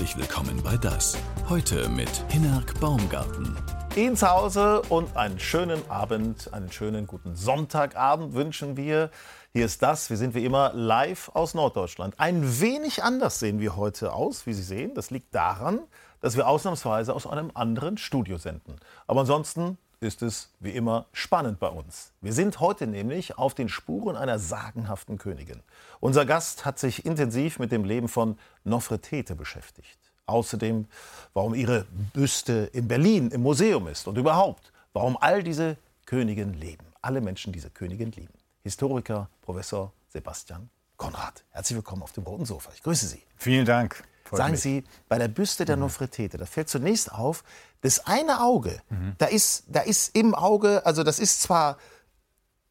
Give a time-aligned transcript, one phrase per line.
[0.00, 1.14] Herzlich willkommen bei Das.
[1.50, 3.54] Heute mit Hinnerk Baumgarten.
[4.16, 9.10] Zu Hause und einen schönen Abend, einen schönen guten Sonntagabend wünschen wir.
[9.52, 10.08] Hier ist das.
[10.08, 12.14] Wir sind wie immer live aus Norddeutschland.
[12.18, 14.94] Ein wenig anders sehen wir heute aus, wie Sie sehen.
[14.94, 15.80] Das liegt daran,
[16.22, 18.76] dass wir ausnahmsweise aus einem anderen Studio senden.
[19.06, 22.12] Aber ansonsten ist es wie immer spannend bei uns.
[22.22, 25.62] Wir sind heute nämlich auf den Spuren einer sagenhaften Königin.
[26.00, 29.98] Unser Gast hat sich intensiv mit dem Leben von Nofretete beschäftigt.
[30.24, 30.86] Außerdem,
[31.34, 36.86] warum ihre Büste in Berlin im Museum ist und überhaupt, warum all diese Königinnen leben.
[37.02, 38.34] Alle Menschen diese Königin lieben.
[38.62, 41.44] Historiker Professor Sebastian Konrad.
[41.50, 42.70] Herzlich willkommen auf dem roten Sofa.
[42.74, 43.22] Ich grüße Sie.
[43.36, 44.02] Vielen Dank.
[44.30, 44.60] Freut Sagen mich.
[44.60, 45.82] Sie, bei der Büste der mhm.
[45.82, 47.42] Nofretete, da fällt zunächst auf,
[47.80, 49.14] das eine Auge, mhm.
[49.18, 51.78] da, ist, da ist im Auge, also das ist zwar,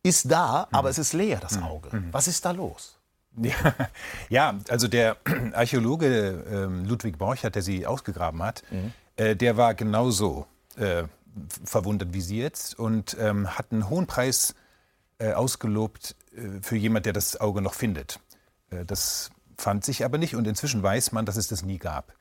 [0.03, 0.77] ist da, mhm.
[0.77, 1.63] aber es ist leer, das mhm.
[1.63, 1.89] Auge.
[1.93, 2.13] Mhm.
[2.13, 2.97] Was ist da los?
[3.35, 3.75] Ja,
[4.29, 5.17] ja, also der
[5.53, 8.93] Archäologe äh, Ludwig Borchert, der sie ausgegraben hat, mhm.
[9.17, 10.47] äh, der war genauso
[10.77, 11.03] äh,
[11.65, 14.55] verwundert wie Sie jetzt und ähm, hat einen hohen Preis
[15.17, 18.21] äh, ausgelobt äh, für jemand, der das Auge noch findet.
[18.69, 19.29] Äh, das
[19.59, 22.13] fand sich aber nicht und inzwischen weiß man, dass es das nie gab.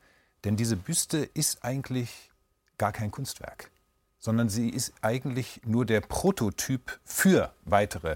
[0.43, 2.29] Denn diese Büste ist eigentlich
[2.77, 3.71] gar kein Kunstwerk,
[4.19, 8.15] sondern sie ist eigentlich nur der Prototyp für weitere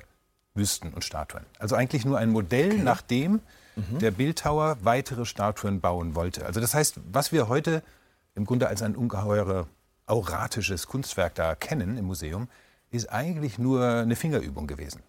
[0.53, 1.45] Büsten und Statuen.
[1.59, 3.41] Also eigentlich nur ein Modell, nach dem
[3.75, 3.99] mhm.
[3.99, 6.45] der Bildhauer weitere Statuen bauen wollte.
[6.45, 7.83] Also das heißt, was wir heute
[8.35, 9.67] im Grunde als ein ungeheure
[10.05, 12.49] auratisches Kunstwerk da kennen im Museum,
[12.91, 15.01] ist eigentlich nur eine Fingerübung gewesen.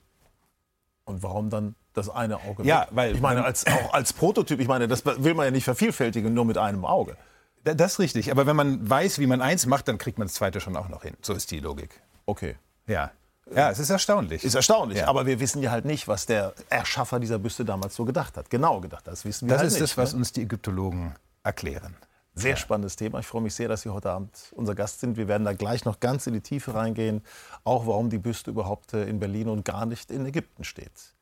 [1.05, 2.65] Und warum dann das eine Auge?
[2.65, 5.65] Ja, weil ich meine als auch als Prototyp, ich meine, das will man ja nicht
[5.65, 7.17] vervielfältigen nur mit einem Auge.
[7.65, 10.35] Das ist richtig, aber wenn man weiß, wie man eins macht, dann kriegt man das
[10.35, 11.17] zweite schon auch noch hin.
[11.23, 12.01] So ist die Logik.
[12.27, 12.57] Okay.
[12.87, 13.11] Ja.
[13.55, 14.43] Ja, es ist erstaunlich.
[14.43, 15.09] Ist erstaunlich, ja.
[15.09, 18.49] aber wir wissen ja halt nicht, was der Erschaffer dieser Büste damals so gedacht hat.
[18.49, 20.19] Genau gedacht, das wissen wir Das halt ist nicht, das, was ne?
[20.21, 21.95] uns die Ägyptologen erklären.
[22.35, 22.57] Sehr ja.
[22.57, 23.21] spannendes Thema.
[23.21, 25.17] Ich freue mich sehr, dass Sie heute Abend unser Gast sind.
[25.17, 27.23] Wir werden da gleich noch ganz in die Tiefe reingehen,
[27.63, 31.15] auch warum die Büste überhaupt äh, in Berlin und gar nicht in Ägypten steht.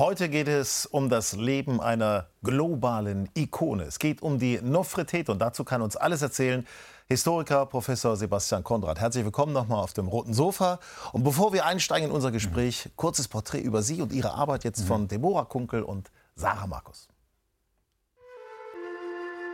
[0.00, 3.82] Heute geht es um das Leben einer globalen Ikone.
[3.82, 6.66] Es geht um die Nofretete und dazu kann uns alles erzählen
[7.06, 8.98] Historiker Professor Sebastian Konrad.
[8.98, 10.80] Herzlich willkommen nochmal auf dem roten Sofa.
[11.12, 14.86] Und bevor wir einsteigen in unser Gespräch, kurzes Porträt über Sie und Ihre Arbeit jetzt
[14.86, 17.06] von Deborah Kunkel und Sarah Markus.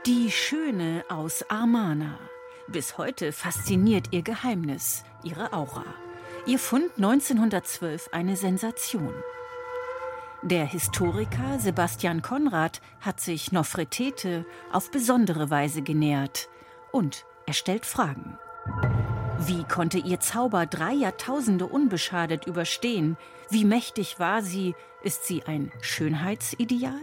[0.07, 2.21] Die Schöne aus Armana.
[2.69, 5.87] Bis heute fasziniert ihr Geheimnis, ihre Aura.
[6.47, 9.13] Ihr Fund 1912 eine Sensation.
[10.47, 16.49] Der Historiker Sebastian Konrad hat sich Nofretete auf besondere Weise genähert
[16.93, 18.39] und er stellt Fragen.
[19.41, 23.17] Wie konnte ihr Zauber drei Jahrtausende unbeschadet überstehen?
[23.51, 24.77] Wie mächtig war sie?
[25.03, 27.03] Ist sie ein Schönheitsideal?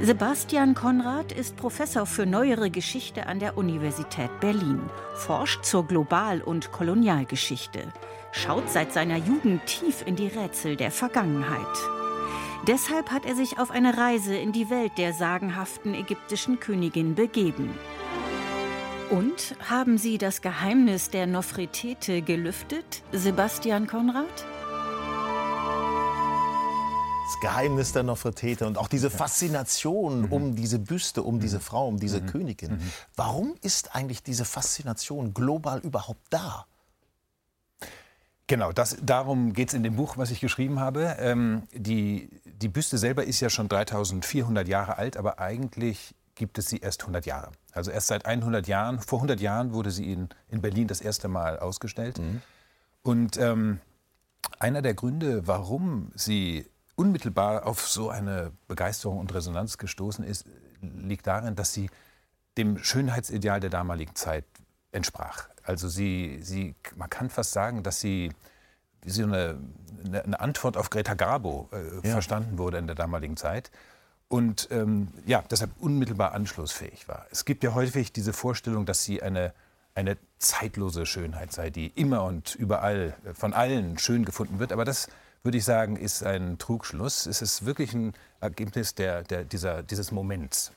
[0.00, 6.70] Sebastian Konrad ist Professor für neuere Geschichte an der Universität Berlin, forscht zur Global- und
[6.70, 7.92] Kolonialgeschichte,
[8.30, 12.01] schaut seit seiner Jugend tief in die Rätsel der Vergangenheit.
[12.66, 17.76] Deshalb hat er sich auf eine Reise in die Welt der sagenhaften ägyptischen Königin begeben.
[19.10, 24.46] Und haben Sie das Geheimnis der Nofretete gelüftet, Sebastian Konrad?
[27.26, 30.32] Das Geheimnis der Nofretete und auch diese Faszination mhm.
[30.32, 31.40] um diese Büste, um mhm.
[31.40, 32.26] diese Frau, um diese mhm.
[32.26, 32.72] Königin.
[32.74, 32.92] Mhm.
[33.16, 36.66] Warum ist eigentlich diese Faszination global überhaupt da?
[38.46, 41.16] Genau, das, darum geht es in dem Buch, was ich geschrieben habe.
[41.18, 46.68] Ähm, die, die Büste selber ist ja schon 3400 Jahre alt, aber eigentlich gibt es
[46.68, 47.52] sie erst 100 Jahre.
[47.72, 51.28] Also erst seit 100 Jahren, vor 100 Jahren wurde sie in, in Berlin das erste
[51.28, 52.18] Mal ausgestellt.
[52.18, 52.42] Mhm.
[53.02, 53.80] Und ähm,
[54.58, 60.46] einer der Gründe, warum sie unmittelbar auf so eine Begeisterung und Resonanz gestoßen ist,
[60.80, 61.90] liegt darin, dass sie
[62.56, 64.44] dem Schönheitsideal der damaligen Zeit
[64.90, 65.48] entsprach.
[65.64, 68.32] Also sie, sie, man kann fast sagen, dass sie
[69.02, 69.58] wie so eine,
[70.04, 72.12] eine Antwort auf Greta Garbo äh, ja.
[72.12, 73.70] verstanden wurde in der damaligen Zeit
[74.28, 77.26] und ähm, ja, deshalb unmittelbar anschlussfähig war.
[77.30, 79.52] Es gibt ja häufig diese Vorstellung, dass sie eine,
[79.94, 84.72] eine zeitlose Schönheit sei, die immer und überall äh, von allen schön gefunden wird.
[84.72, 85.08] Aber das,
[85.42, 87.26] würde ich sagen, ist ein Trugschluss.
[87.26, 90.72] Es ist wirklich ein Ergebnis der, der, dieser, dieses Moments.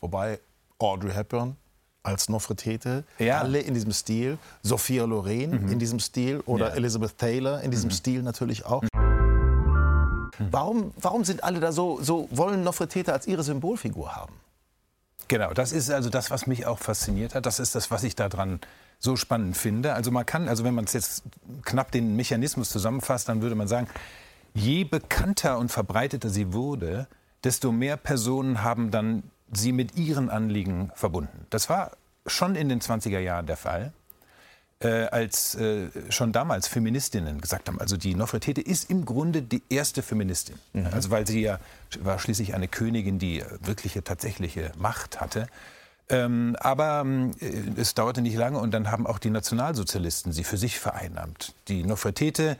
[0.00, 0.40] Wobei
[0.78, 1.56] Audrey Hepburn
[2.06, 3.40] als Nofretete, ja.
[3.40, 5.72] alle in diesem Stil, Sophia Loren mhm.
[5.72, 6.74] in diesem Stil oder ja.
[6.74, 7.94] Elizabeth Taylor in diesem mhm.
[7.94, 8.82] Stil natürlich auch.
[8.82, 10.48] Hm.
[10.50, 14.34] Warum, warum sind alle da so, so wollen Nofretete als ihre Symbolfigur haben?
[15.28, 17.46] Genau, das ist also das, was mich auch fasziniert hat.
[17.46, 18.60] Das ist das, was ich daran
[18.98, 19.94] so spannend finde.
[19.94, 21.22] Also man kann, also wenn man es jetzt
[21.64, 23.88] knapp den Mechanismus zusammenfasst, dann würde man sagen,
[24.54, 27.08] je bekannter und verbreiteter sie wurde,
[27.44, 31.46] desto mehr Personen haben dann sie mit ihren Anliegen verbunden.
[31.50, 31.92] Das war
[32.26, 33.92] schon in den 20er Jahren der Fall.
[34.78, 39.62] Äh, als äh, schon damals Feministinnen gesagt haben, also die Nofretete ist im Grunde die
[39.70, 40.58] erste Feministin.
[40.74, 40.88] Mhm.
[40.92, 41.58] Also weil sie ja
[42.00, 45.46] war schließlich eine Königin, die wirkliche tatsächliche Macht hatte.
[46.10, 47.06] Ähm, aber
[47.40, 51.54] äh, es dauerte nicht lange und dann haben auch die Nationalsozialisten sie für sich vereinnahmt.
[51.68, 52.58] Die Nofretete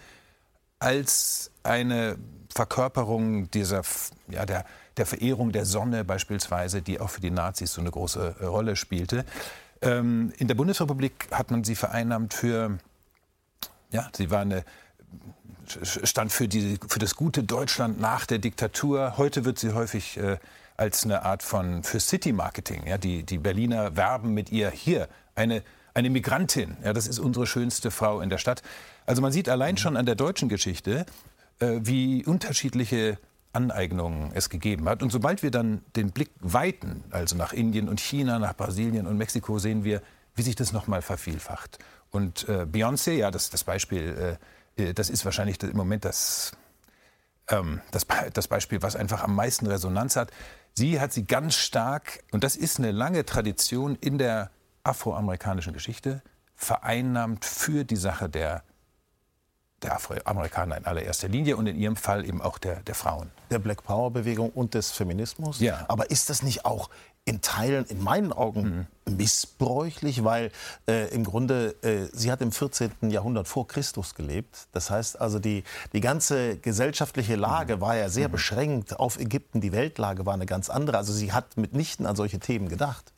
[0.78, 2.18] als eine
[2.54, 3.82] Verkörperung dieser,
[4.28, 4.64] ja, der,
[4.96, 9.24] der Verehrung der Sonne beispielsweise, die auch für die Nazis so eine große Rolle spielte.
[9.82, 12.78] Ähm, in der Bundesrepublik hat man sie vereinnahmt für,
[13.90, 14.64] ja, sie war eine
[15.68, 19.14] stand für, die, für das gute Deutschland nach der Diktatur.
[19.16, 20.38] Heute wird sie häufig äh,
[20.76, 22.86] als eine Art von für City Marketing.
[22.86, 25.62] Ja, die, die Berliner werben mit ihr hier eine,
[25.96, 26.76] eine Migrantin.
[26.84, 28.62] Ja, das ist unsere schönste Frau in der Stadt.
[29.06, 31.06] Also man sieht allein schon an der deutschen Geschichte,
[31.58, 33.18] äh, wie unterschiedliche
[33.54, 35.02] Aneignungen es gegeben hat.
[35.02, 39.16] Und sobald wir dann den Blick weiten, also nach Indien und China, nach Brasilien und
[39.16, 40.02] Mexiko, sehen wir,
[40.34, 41.78] wie sich das nochmal vervielfacht.
[42.10, 44.38] Und äh, Beyoncé, ja, das, das Beispiel,
[44.76, 46.52] äh, äh das ist wahrscheinlich im Moment das,
[47.48, 50.30] ähm, das, das Beispiel, was einfach am meisten Resonanz hat.
[50.74, 54.50] Sie hat sie ganz stark, und das ist eine lange Tradition in der
[54.86, 56.22] afroamerikanischen Geschichte,
[56.54, 58.62] vereinnahmt für die Sache der
[59.82, 63.30] der Afroamerikaner in allererster Linie und in ihrem Fall eben auch der, der Frauen.
[63.50, 65.60] Der Black Power-Bewegung und des Feminismus.
[65.60, 65.84] Ja.
[65.88, 66.88] Aber ist das nicht auch
[67.26, 69.16] in Teilen, in meinen Augen, mhm.
[69.16, 70.52] missbräuchlich, weil
[70.88, 73.10] äh, im Grunde, äh, sie hat im 14.
[73.10, 74.68] Jahrhundert vor Christus gelebt.
[74.72, 77.80] Das heißt also, die, die ganze gesellschaftliche Lage mhm.
[77.80, 78.32] war ja sehr mhm.
[78.32, 79.60] beschränkt auf Ägypten.
[79.60, 80.98] Die Weltlage war eine ganz andere.
[80.98, 83.12] Also sie hat mitnichten an solche Themen gedacht.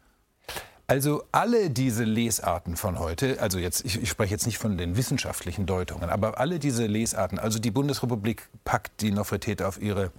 [0.90, 4.96] Also alle diese Lesarten von heute, also jetzt, ich, ich, spreche jetzt nicht von den
[4.96, 10.12] wissenschaftlichen Deutungen, aber alle diese Lesarten, also die Bundesrepublik packt die Nofretete auf ihre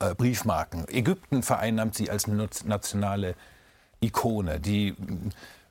[0.00, 0.88] äh, Briefmarken.
[0.88, 3.36] Ägypten vereinnahmt sie als nationale
[4.00, 4.58] Ikone.
[4.58, 4.96] Die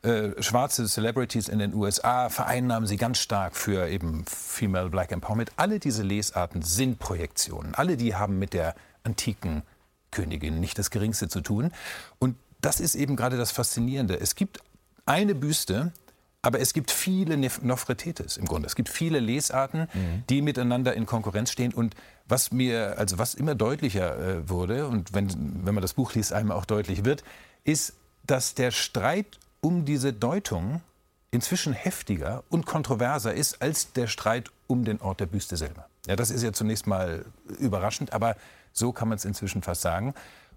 [0.01, 5.51] äh, schwarze Celebrities in den USA vereinnahmen sie ganz stark für eben Female Black Empowerment.
[5.57, 7.75] Alle diese Lesarten sind Projektionen.
[7.75, 9.63] Alle die haben mit der antiken
[10.11, 11.73] Königin nicht das Geringste zu tun.
[12.17, 14.19] Und das ist eben gerade das Faszinierende.
[14.19, 14.59] Es gibt
[15.05, 15.93] eine Büste,
[16.41, 18.65] aber es gibt viele Nofretetes im Grunde.
[18.65, 20.23] Es gibt viele Lesarten, mhm.
[20.29, 21.73] die miteinander in Konkurrenz stehen.
[21.73, 21.95] Und
[22.27, 25.27] was mir, also was immer deutlicher äh, wurde, und wenn,
[25.63, 27.23] wenn man das Buch liest, einem auch deutlich wird,
[27.63, 27.93] ist,
[28.25, 30.81] dass der Streit um diese Deutung
[31.29, 35.87] inzwischen heftiger und kontroverser ist als der Streit um den Ort der Büste selber.
[36.07, 37.25] Ja, das ist ja zunächst mal
[37.59, 38.35] überraschend, aber
[38.71, 40.15] so kann man es inzwischen fast sagen.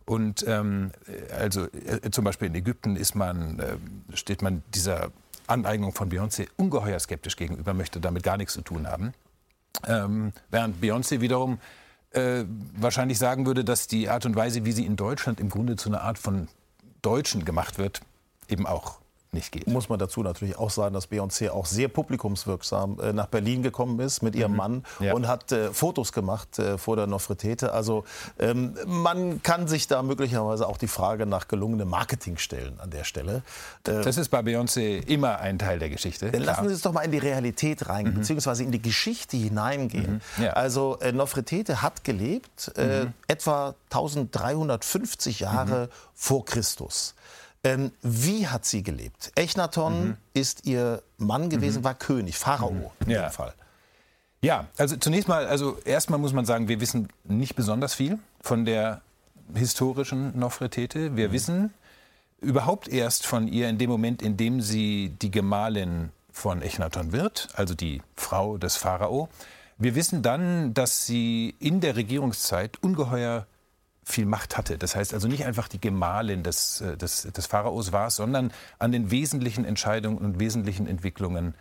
[0.08, 0.90] Und ähm,
[1.38, 5.10] also äh, zum Beispiel in Ägypten ist man, äh, steht man dieser
[5.46, 9.12] Aneignung von Beyoncé ungeheuer skeptisch gegenüber, möchte damit gar nichts zu tun haben.
[9.86, 11.58] Ähm, während Beyoncé wiederum
[12.12, 12.44] äh,
[12.74, 15.90] wahrscheinlich sagen würde, dass die Art und Weise, wie sie in Deutschland im Grunde zu
[15.90, 16.48] einer Art von
[17.02, 18.00] Deutschen gemacht wird,
[18.48, 19.00] eben auch
[19.32, 19.66] nicht geht.
[19.66, 24.00] Muss man dazu natürlich auch sagen, dass Beyoncé auch sehr publikumswirksam äh, nach Berlin gekommen
[24.00, 24.56] ist mit ihrem mhm.
[24.56, 25.14] Mann ja.
[25.14, 27.72] und hat äh, Fotos gemacht äh, vor der Nofretete.
[27.72, 28.04] Also
[28.38, 33.04] ähm, man kann sich da möglicherweise auch die Frage nach gelungenem Marketing stellen an der
[33.04, 33.42] Stelle.
[33.82, 36.30] Das ist bei Beyoncé immer ein Teil der Geschichte.
[36.30, 38.20] Dann lassen Sie uns doch mal in die Realität reingehen, mhm.
[38.20, 40.22] beziehungsweise in die Geschichte hineingehen.
[40.36, 40.44] Mhm.
[40.44, 40.52] Ja.
[40.52, 43.12] Also äh, Nofretete hat gelebt äh, mhm.
[43.26, 45.90] etwa 1350 Jahre mhm.
[46.14, 47.14] vor Christus.
[47.64, 49.32] Ähm, wie hat sie gelebt?
[49.34, 50.16] Echnaton mhm.
[50.32, 51.84] ist ihr Mann gewesen, mhm.
[51.84, 52.84] war König, Pharao mhm.
[53.00, 53.22] in ja.
[53.22, 53.54] dem Fall.
[54.40, 58.64] Ja, also zunächst mal, also erstmal muss man sagen, wir wissen nicht besonders viel von
[58.64, 59.00] der
[59.54, 61.16] historischen Nofretete.
[61.16, 61.32] Wir mhm.
[61.32, 61.74] wissen
[62.40, 67.48] überhaupt erst von ihr in dem Moment, in dem sie die Gemahlin von Echnaton wird,
[67.54, 69.28] also die Frau des Pharao.
[69.76, 73.46] Wir wissen dann, dass sie in der Regierungszeit ungeheuer
[74.08, 74.78] viel Macht hatte.
[74.78, 78.92] Das heißt also nicht einfach die Gemahlin des, äh, des, des Pharaos war, sondern an
[78.92, 81.54] den wesentlichen Entscheidungen und wesentlichen Entwicklungen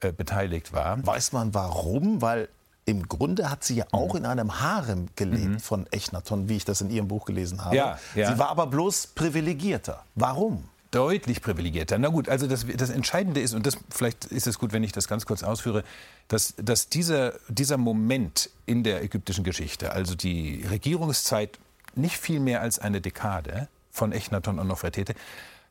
[0.00, 1.04] äh, beteiligt war.
[1.06, 2.20] Weiß man warum?
[2.22, 2.48] Weil
[2.84, 4.20] im Grunde hat sie ja auch mhm.
[4.20, 5.60] in einem Harem gelebt mhm.
[5.60, 7.76] von Echnaton, wie ich das in ihrem Buch gelesen habe.
[7.76, 8.32] Ja, ja.
[8.32, 10.04] Sie war aber bloß privilegierter.
[10.16, 10.64] Warum?
[10.90, 11.96] Deutlich privilegierter.
[11.98, 14.92] Na gut, also das, das Entscheidende ist, und das, vielleicht ist es gut, wenn ich
[14.92, 15.84] das ganz kurz ausführe,
[16.28, 21.58] dass, dass dieser, dieser Moment in der ägyptischen Geschichte, also die Regierungszeit
[21.96, 25.14] nicht viel mehr als eine Dekade von Echnaton und Nofretete.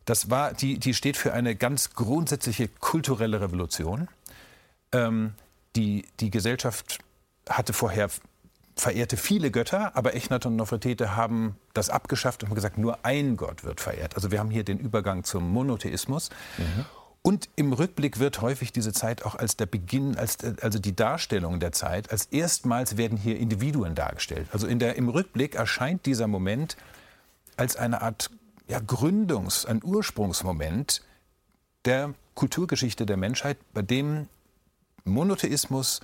[0.06, 4.08] Das war, die, die steht für eine ganz grundsätzliche kulturelle Revolution.
[4.92, 5.34] Ähm,
[5.76, 7.00] die, die Gesellschaft
[7.50, 8.10] hatte vorher
[8.76, 13.64] verehrte viele Götter, aber Echnaton und Nofretete haben das abgeschafft und gesagt, nur ein Gott
[13.64, 14.16] wird verehrt.
[14.16, 16.30] Also wir haben hier den Übergang zum Monotheismus.
[16.58, 16.86] Mhm.
[17.24, 21.60] Und im Rückblick wird häufig diese Zeit auch als der Beginn, als, also die Darstellung
[21.60, 24.48] der Zeit, als erstmals werden hier Individuen dargestellt.
[24.52, 26.78] Also in der, im Rückblick erscheint dieser Moment
[27.58, 28.32] als eine Art
[28.68, 31.04] ja, Gründungs-, ein Ursprungsmoment
[31.86, 34.28] der Kulturgeschichte der Menschheit, bei dem
[35.04, 36.00] Monotheismus,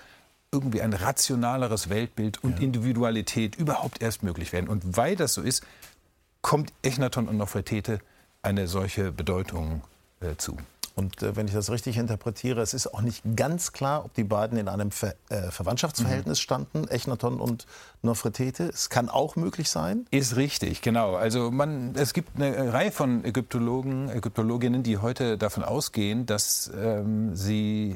[0.52, 2.64] irgendwie ein rationaleres Weltbild und ja.
[2.64, 4.70] Individualität überhaupt erst möglich werden.
[4.70, 5.66] Und weil das so ist,
[6.42, 8.00] kommt Echnaton und Nofretete
[8.42, 9.82] eine solche Bedeutung
[10.22, 10.58] äh, zu.
[10.98, 14.24] Und äh, wenn ich das richtig interpretiere, es ist auch nicht ganz klar, ob die
[14.24, 16.42] beiden in einem Ver äh, Verwandtschaftsverhältnis mhm.
[16.42, 17.68] standen, Echnaton und
[18.02, 18.64] Nofretete.
[18.64, 20.08] Es kann auch möglich sein.
[20.10, 21.16] Ist richtig, genau.
[21.16, 27.36] Also man, es gibt eine Reihe von Ägyptologen, Ägyptologinnen, die heute davon ausgehen, dass ähm,
[27.36, 27.96] sie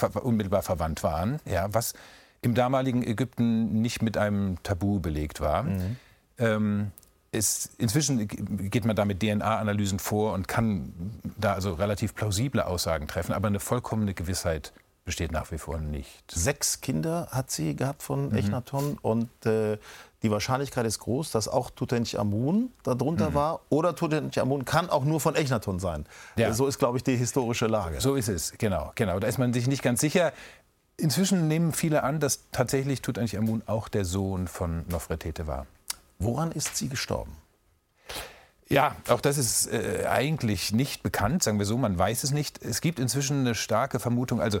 [0.00, 1.94] äh, unmittelbar verwandt waren, ja, was
[2.42, 5.64] im damaligen Ägypten nicht mit einem Tabu belegt war.
[5.64, 5.96] Mhm.
[6.38, 6.92] Ähm,
[7.30, 10.92] ist, inzwischen geht man da mit DNA-Analysen vor und kann
[11.36, 14.72] da also relativ plausible Aussagen treffen, aber eine vollkommene Gewissheit
[15.04, 16.30] besteht nach wie vor nicht.
[16.30, 18.36] Sechs Kinder hat sie gehabt von mhm.
[18.36, 19.78] Echnaton und äh,
[20.22, 23.34] die Wahrscheinlichkeit ist groß, dass auch Tutanchamun darunter mhm.
[23.34, 26.04] war oder Tutanchamun kann auch nur von Echnaton sein.
[26.36, 26.52] Ja.
[26.52, 28.00] So ist, glaube ich, die historische Lage.
[28.00, 29.18] So ist es, genau, genau.
[29.18, 30.32] Da ist man sich nicht ganz sicher.
[30.98, 35.66] Inzwischen nehmen viele an, dass tatsächlich Tutanchamun auch der Sohn von Nofretete war.
[36.18, 37.32] Woran ist sie gestorben?
[38.68, 42.62] Ja, auch das ist äh, eigentlich nicht bekannt, sagen wir so, man weiß es nicht.
[42.62, 44.60] Es gibt inzwischen eine starke Vermutung, also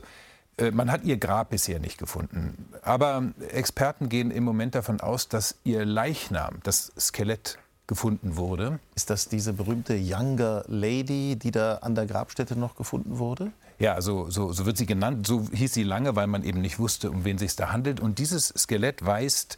[0.56, 2.72] äh, man hat ihr Grab bisher nicht gefunden.
[2.82, 8.78] Aber Experten gehen im Moment davon aus, dass ihr Leichnam, das Skelett, gefunden wurde.
[8.94, 13.50] Ist das diese berühmte Younger Lady, die da an der Grabstätte noch gefunden wurde?
[13.78, 15.26] Ja, so, so, so wird sie genannt.
[15.26, 17.98] So hieß sie lange, weil man eben nicht wusste, um wen es sich da handelt.
[17.98, 19.56] Und dieses Skelett weist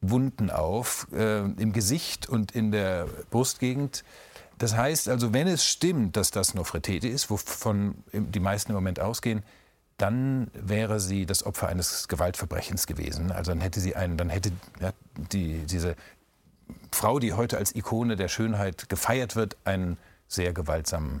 [0.00, 4.04] Wunden auf, äh, im Gesicht und in der Brustgegend.
[4.58, 9.00] Das heißt also, wenn es stimmt, dass das Nofretete ist, wovon die meisten im Moment
[9.00, 9.42] ausgehen,
[9.98, 13.32] dann wäre sie das Opfer eines Gewaltverbrechens gewesen.
[13.32, 14.92] Also dann hätte sie einen, dann hätte ja,
[15.32, 15.96] die, diese
[16.92, 19.96] Frau, die heute als Ikone der Schönheit gefeiert wird, einen
[20.28, 21.20] sehr gewaltsamen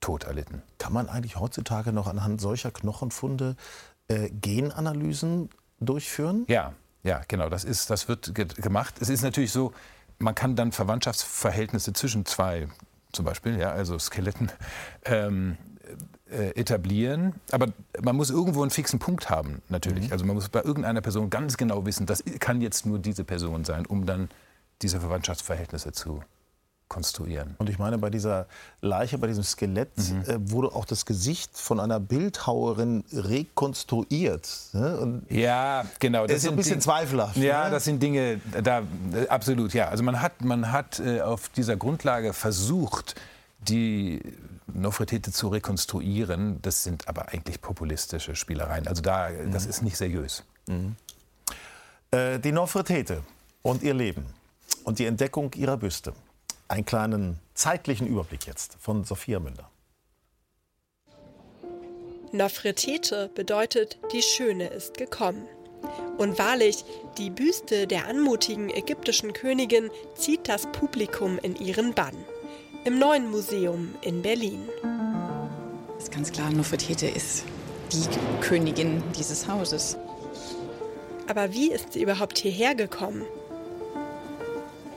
[0.00, 0.62] Tod erlitten.
[0.78, 3.56] Kann man eigentlich heutzutage noch anhand solcher Knochenfunde
[4.08, 6.44] äh, Genanalysen durchführen?
[6.48, 6.74] Ja,
[7.06, 8.96] ja, genau, das, ist, das wird ge gemacht.
[9.00, 9.72] Es ist natürlich so,
[10.18, 12.68] man kann dann Verwandtschaftsverhältnisse zwischen zwei,
[13.12, 14.50] zum Beispiel, ja, also Skeletten,
[15.04, 15.56] ähm,
[16.28, 17.34] äh, etablieren.
[17.52, 17.68] Aber
[18.02, 20.06] man muss irgendwo einen fixen Punkt haben, natürlich.
[20.06, 20.12] Mhm.
[20.12, 23.64] Also man muss bei irgendeiner Person ganz genau wissen, das kann jetzt nur diese Person
[23.64, 24.28] sein, um dann
[24.82, 26.22] diese Verwandtschaftsverhältnisse zu
[26.88, 27.56] konstruieren.
[27.58, 28.46] Und ich meine, bei dieser
[28.80, 30.22] Leiche, bei diesem Skelett mhm.
[30.22, 34.48] äh, wurde auch das Gesicht von einer Bildhauerin rekonstruiert.
[34.72, 35.22] Ne?
[35.28, 36.26] ja, genau.
[36.26, 37.36] Das ist ein bisschen die, zweifelhaft.
[37.36, 37.70] Ja, ne?
[37.70, 39.88] das sind Dinge, da äh, absolut, ja.
[39.88, 43.16] Also man hat, man hat äh, auf dieser Grundlage versucht,
[43.58, 44.20] die
[44.72, 46.60] Nofretete zu rekonstruieren.
[46.62, 48.86] Das sind aber eigentlich populistische Spielereien.
[48.86, 49.50] Also da, mhm.
[49.50, 50.44] das ist nicht seriös.
[50.68, 50.94] Mhm.
[52.12, 53.22] Äh, die Nofretete
[53.62, 54.26] und ihr Leben
[54.84, 56.12] und die Entdeckung ihrer Büste
[56.68, 59.70] einen kleinen zeitlichen Überblick jetzt von Sophia Müller.
[62.32, 65.46] Nofretete bedeutet, die Schöne ist gekommen.
[66.18, 66.84] Und wahrlich,
[67.18, 72.16] die Büste der anmutigen ägyptischen Königin zieht das Publikum in ihren Bann.
[72.84, 74.68] Im neuen Museum in Berlin.
[75.94, 77.44] Das ist ganz klar, Nofretete ist
[77.92, 78.06] die
[78.40, 79.96] Königin dieses Hauses.
[81.28, 83.24] Aber wie ist sie überhaupt hierher gekommen?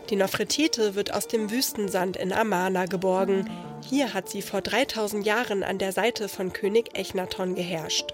[0.10, 3.48] Die Nofretete wird aus dem Wüstensand in Amana geborgen.
[3.88, 8.12] Hier hat sie vor 3000 Jahren an der Seite von König Echnaton geherrscht.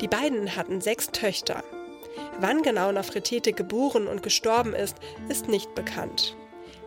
[0.00, 1.62] Die beiden hatten sechs Töchter.
[2.40, 4.96] Wann genau Nofretete geboren und gestorben ist,
[5.28, 6.34] ist nicht bekannt.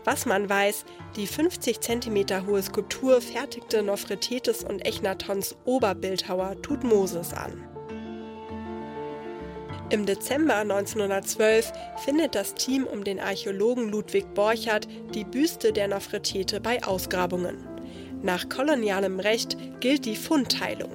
[0.06, 7.71] Was man weiß, die 50 cm hohe Skulptur fertigte Nofretetes und Echnatons Oberbildhauer Tutmosis an.
[9.92, 11.74] Im Dezember 1912
[12.06, 17.58] findet das Team um den Archäologen Ludwig Borchardt die Büste der Nofretete bei Ausgrabungen.
[18.24, 20.92] Nach kolonialem Recht gilt die Fundteilung.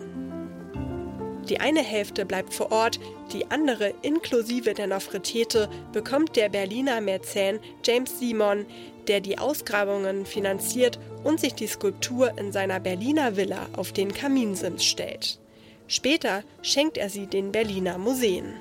[1.47, 2.99] Die eine Hälfte bleibt vor Ort,
[3.35, 8.65] die andere inklusive der Nofretete bekommt der Berliner Mäzen James Simon,
[9.09, 14.87] der die Ausgrabungen finanziert und sich die Skulptur in seiner Berliner Villa auf den Kaminsims
[14.87, 15.39] stellt.
[15.87, 18.55] Später schenkt er sie den Berliner Museen.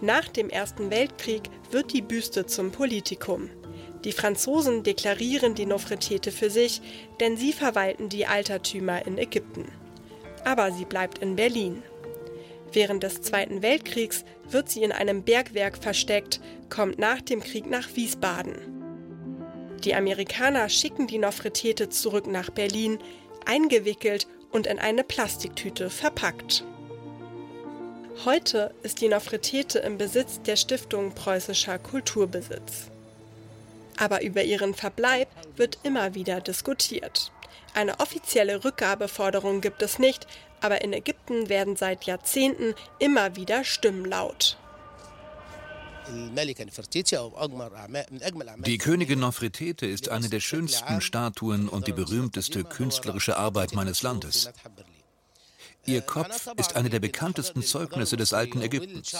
[0.00, 3.50] Nach dem Ersten Weltkrieg wird die Büste zum Politikum.
[4.04, 6.80] Die Franzosen deklarieren die Nofretete für sich,
[7.18, 9.66] denn sie verwalten die Altertümer in Ägypten.
[10.44, 11.82] Aber sie bleibt in Berlin.
[12.72, 16.40] Während des Zweiten Weltkriegs wird sie in einem Bergwerk versteckt,
[16.70, 18.54] kommt nach dem Krieg nach Wiesbaden.
[19.82, 22.98] Die Amerikaner schicken die Nofretete zurück nach Berlin,
[23.46, 26.64] eingewickelt und in eine Plastiktüte verpackt.
[28.24, 32.88] Heute ist die Nofretete im Besitz der Stiftung Preußischer Kulturbesitz.
[33.96, 37.30] Aber über ihren Verbleib wird immer wieder diskutiert.
[37.74, 40.26] Eine offizielle Rückgabeforderung gibt es nicht,
[40.60, 44.58] aber in Ägypten werden seit Jahrzehnten immer wieder Stimmen laut.
[48.66, 54.50] Die Königin Nofretete ist eine der schönsten Statuen und die berühmteste künstlerische Arbeit meines Landes.
[55.88, 59.16] Ihr Kopf ist eine der bekanntesten Zeugnisse des alten Ägyptens.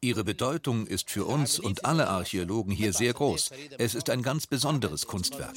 [0.00, 3.50] Ihre Bedeutung ist für uns und alle Archäologen hier sehr groß.
[3.76, 5.56] Es ist ein ganz besonderes Kunstwerk.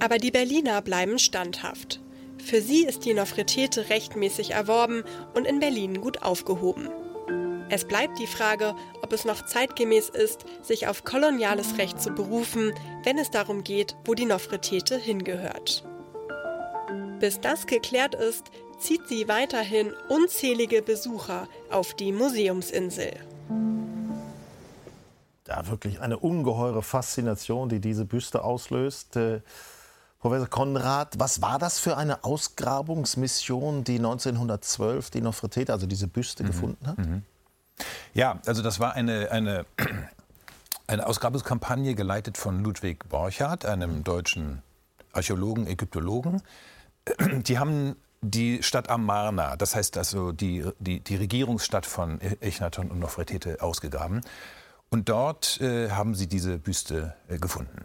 [0.00, 2.00] Aber die Berliner bleiben standhaft.
[2.42, 5.04] Für sie ist die Nofretete rechtmäßig erworben
[5.34, 6.88] und in Berlin gut aufgehoben.
[7.68, 12.72] Es bleibt die Frage, ob es noch zeitgemäß ist, sich auf koloniales Recht zu berufen,
[13.04, 15.84] wenn es darum geht, wo die Nofretete hingehört.
[17.20, 23.12] Bis das geklärt ist, zieht sie weiterhin unzählige Besucher auf die Museumsinsel.
[25.46, 29.16] Ja, wirklich eine ungeheure Faszination, die diese Büste auslöst.
[29.16, 29.42] Äh,
[30.18, 36.42] Professor Konrad, was war das für eine Ausgrabungsmission, die 1912 die Nofretete, also diese Büste,
[36.42, 36.46] mhm.
[36.46, 36.98] gefunden hat?
[36.98, 37.22] Mhm.
[38.14, 39.66] Ja, also das war eine, eine,
[40.86, 44.62] eine Ausgrabungskampagne geleitet von Ludwig Borchardt, einem deutschen
[45.12, 46.40] Archäologen, Ägyptologen.
[47.46, 52.98] Die haben die Stadt Amarna, das heißt also die, die, die Regierungsstadt von Echnaton und
[52.98, 54.20] Nofretete, ausgegraben.
[54.90, 57.84] Und dort äh, haben sie diese Büste äh, gefunden.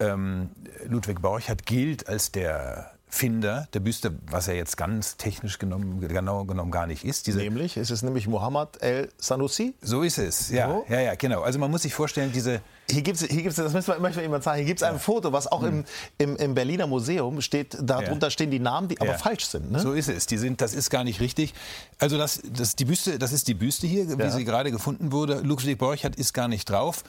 [0.00, 0.50] Ähm,
[0.86, 6.44] Ludwig Borchardt gilt als der Finder der Büste, was er jetzt ganz technisch genommen, genau
[6.44, 7.26] genommen gar nicht ist.
[7.26, 9.74] Diese nämlich, ist es nämlich Mohammed el-Sanusi?
[9.82, 10.84] So ist es, ja, so.
[10.88, 11.42] ja, ja, genau.
[11.42, 12.62] Also man muss sich vorstellen, diese...
[12.90, 14.94] Hier gibt es, hier gibt's, das müssen wir immer jemand sagen, hier gibt es ein
[14.94, 14.98] ja.
[14.98, 15.84] Foto, was auch im,
[16.18, 18.30] im, im, Berliner Museum steht, darunter ja.
[18.30, 19.70] stehen die Namen, die aber falsch sind.
[19.70, 19.80] Ne?
[19.80, 21.54] So ist es, die sind, das ist gar nicht richtig.
[21.98, 25.40] Also das, das, die Büste, das ist die Büste hier, wie sie gerade gefunden wurde.
[25.40, 27.04] Ludwig Borchardt ist gar nicht drauf.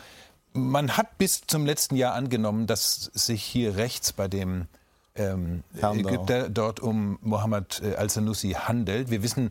[0.53, 4.67] Man hat bis zum letzten Jahr angenommen, dass sich hier rechts bei dem
[5.15, 9.09] ähm, Ägypter dort um Mohammed äh, al-Sanussi handelt.
[9.09, 9.49] Wir wissen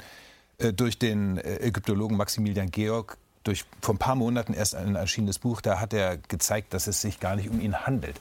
[0.59, 5.39] äh, durch den äh, Ägyptologen Maximilian Georg, durch vor ein paar Monaten erst ein erschienenes
[5.39, 8.17] Buch, da hat er gezeigt, dass es sich gar nicht um ihn handelt.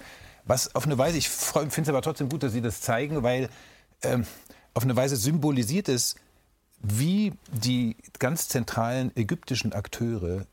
[0.45, 3.49] Was auf eine Weise, ich finde es aber trotzdem gut, dass Sie das zeigen, weil
[4.01, 4.25] ähm,
[4.73, 6.15] auf eine Weise symbolisiert es,
[6.81, 10.45] wie die ganz zentralen ägyptischen Akteure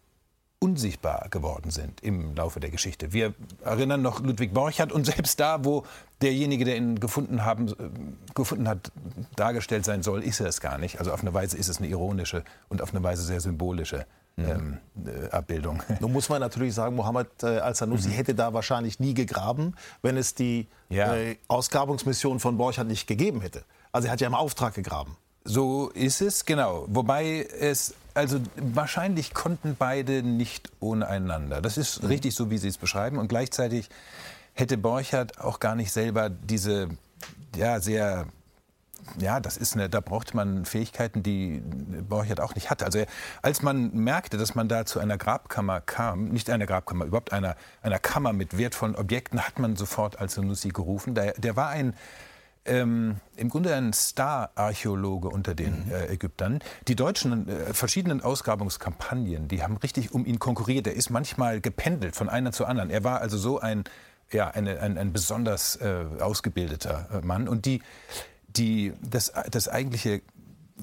[0.58, 3.12] unsichtbar geworden sind im Laufe der Geschichte.
[3.12, 5.84] Wir erinnern noch Ludwig Borchardt und selbst da, wo
[6.22, 8.90] derjenige, der ihn gefunden, haben, äh, gefunden hat,
[9.36, 10.98] dargestellt sein soll, ist er es gar nicht.
[10.98, 14.06] Also auf eine Weise ist es eine ironische und auf eine Weise sehr symbolische
[14.38, 15.82] ähm, äh, Abbildung.
[16.00, 18.12] Nun muss man natürlich sagen, Mohammed äh, al-Sanussi mhm.
[18.12, 21.14] hätte da wahrscheinlich nie gegraben, wenn es die ja.
[21.14, 23.64] äh, Ausgrabungsmission von Borchardt nicht gegeben hätte.
[23.92, 25.16] Also er hat ja im Auftrag gegraben.
[25.44, 26.86] So ist es, genau.
[26.88, 31.62] Wobei es, also wahrscheinlich konnten beide nicht ohne einander.
[31.62, 32.08] Das ist mhm.
[32.08, 33.18] richtig so, wie Sie es beschreiben.
[33.18, 33.88] Und gleichzeitig
[34.54, 36.88] hätte Borchardt auch gar nicht selber diese,
[37.56, 38.26] ja, sehr
[39.18, 41.62] ja, das ist eine, da braucht man Fähigkeiten, die
[42.08, 42.84] Borchardt auch nicht hatte.
[42.84, 43.04] Also
[43.42, 47.56] als man merkte, dass man da zu einer Grabkammer kam, nicht einer Grabkammer, überhaupt einer,
[47.82, 51.14] einer Kammer mit wertvollen Objekten, hat man sofort Al-Sanusi gerufen.
[51.14, 51.94] Der, der war ein
[52.66, 55.92] ähm, im Grunde ein Star-Archäologe unter den mhm.
[55.92, 56.60] äh, Ägyptern.
[56.88, 60.86] Die deutschen äh, verschiedenen Ausgrabungskampagnen, die haben richtig um ihn konkurriert.
[60.86, 62.90] Er ist manchmal gependelt von einer zur anderen.
[62.90, 63.84] Er war also so ein,
[64.30, 67.48] ja, eine, ein, ein besonders äh, ausgebildeter äh, Mann.
[67.48, 67.82] Und die,
[68.56, 70.22] die, das, das eigentliche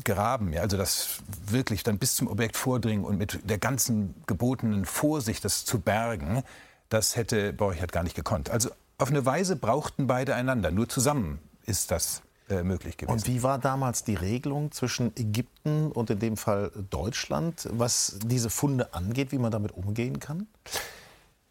[0.04, 4.86] Graben, ja, also das wirklich dann bis zum Objekt vordringen und mit der ganzen gebotenen
[4.86, 6.44] Vorsicht das zu bergen,
[6.90, 8.50] das hätte Borchardt gar nicht gekonnt.
[8.50, 10.72] Also auf eine Weise brauchten beide einander.
[10.72, 13.14] Nur zusammen ist das äh, möglich gewesen.
[13.14, 18.50] Und wie war damals die Regelung zwischen Ägypten und in dem Fall Deutschland, was diese
[18.50, 20.48] Funde angeht, wie man damit umgehen kann?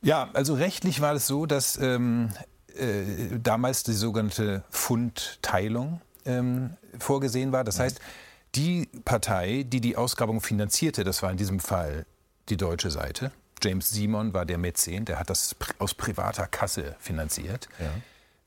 [0.02, 2.30] Ja, also rechtlich war es so, dass ähm,
[2.76, 7.64] äh, damals die sogenannte Fundteilung ähm, vorgesehen war.
[7.64, 8.00] Das heißt,
[8.54, 12.06] die Partei, die die Ausgrabung finanzierte, das war in diesem Fall
[12.48, 13.32] die deutsche Seite.
[13.62, 17.68] James Simon war der Mäzen, der hat das aus privater Kasse finanziert.
[17.78, 17.90] Ja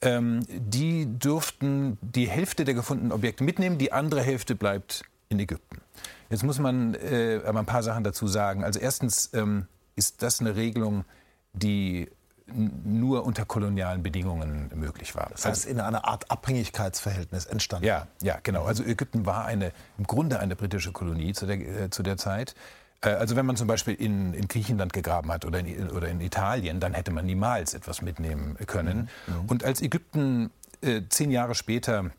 [0.05, 5.81] ähm, die durften die Hälfte der gefundenen Objekte mitnehmen, die andere Hälfte bleibt in Ägypten.
[6.29, 8.63] Jetzt muss man äh, aber ein paar Sachen dazu sagen.
[8.63, 11.05] Also erstens ähm, ist das eine Regelung,
[11.53, 12.09] die
[12.47, 15.29] nur unter kolonialen Bedingungen möglich war.
[15.31, 17.87] Das heißt, also, in einer Art Abhängigkeitsverhältnis entstanden.
[17.87, 18.65] Ja, ja, genau.
[18.65, 22.55] Also Ägypten war eine, im Grunde eine britische Kolonie zu der, äh, zu der Zeit.
[23.01, 26.21] Äh, also wenn man zum Beispiel in, in Griechenland gegraben hat oder in, oder in
[26.21, 29.09] Italien, dann hätte man niemals etwas mitnehmen können.
[29.27, 29.33] Mhm.
[29.33, 29.45] mhm.
[29.47, 32.11] Und als Ägypten äh, zehn Jahre später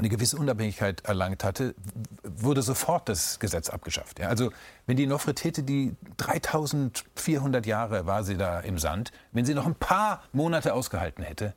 [0.00, 1.74] eine gewisse Unabhängigkeit erlangt hatte,
[2.24, 4.18] wurde sofort das Gesetz abgeschafft.
[4.18, 4.50] Ja, also
[4.86, 9.74] wenn die Nofretete, die 3400 Jahre war sie da im Sand, wenn sie noch ein
[9.74, 11.54] paar Monate ausgehalten hätte,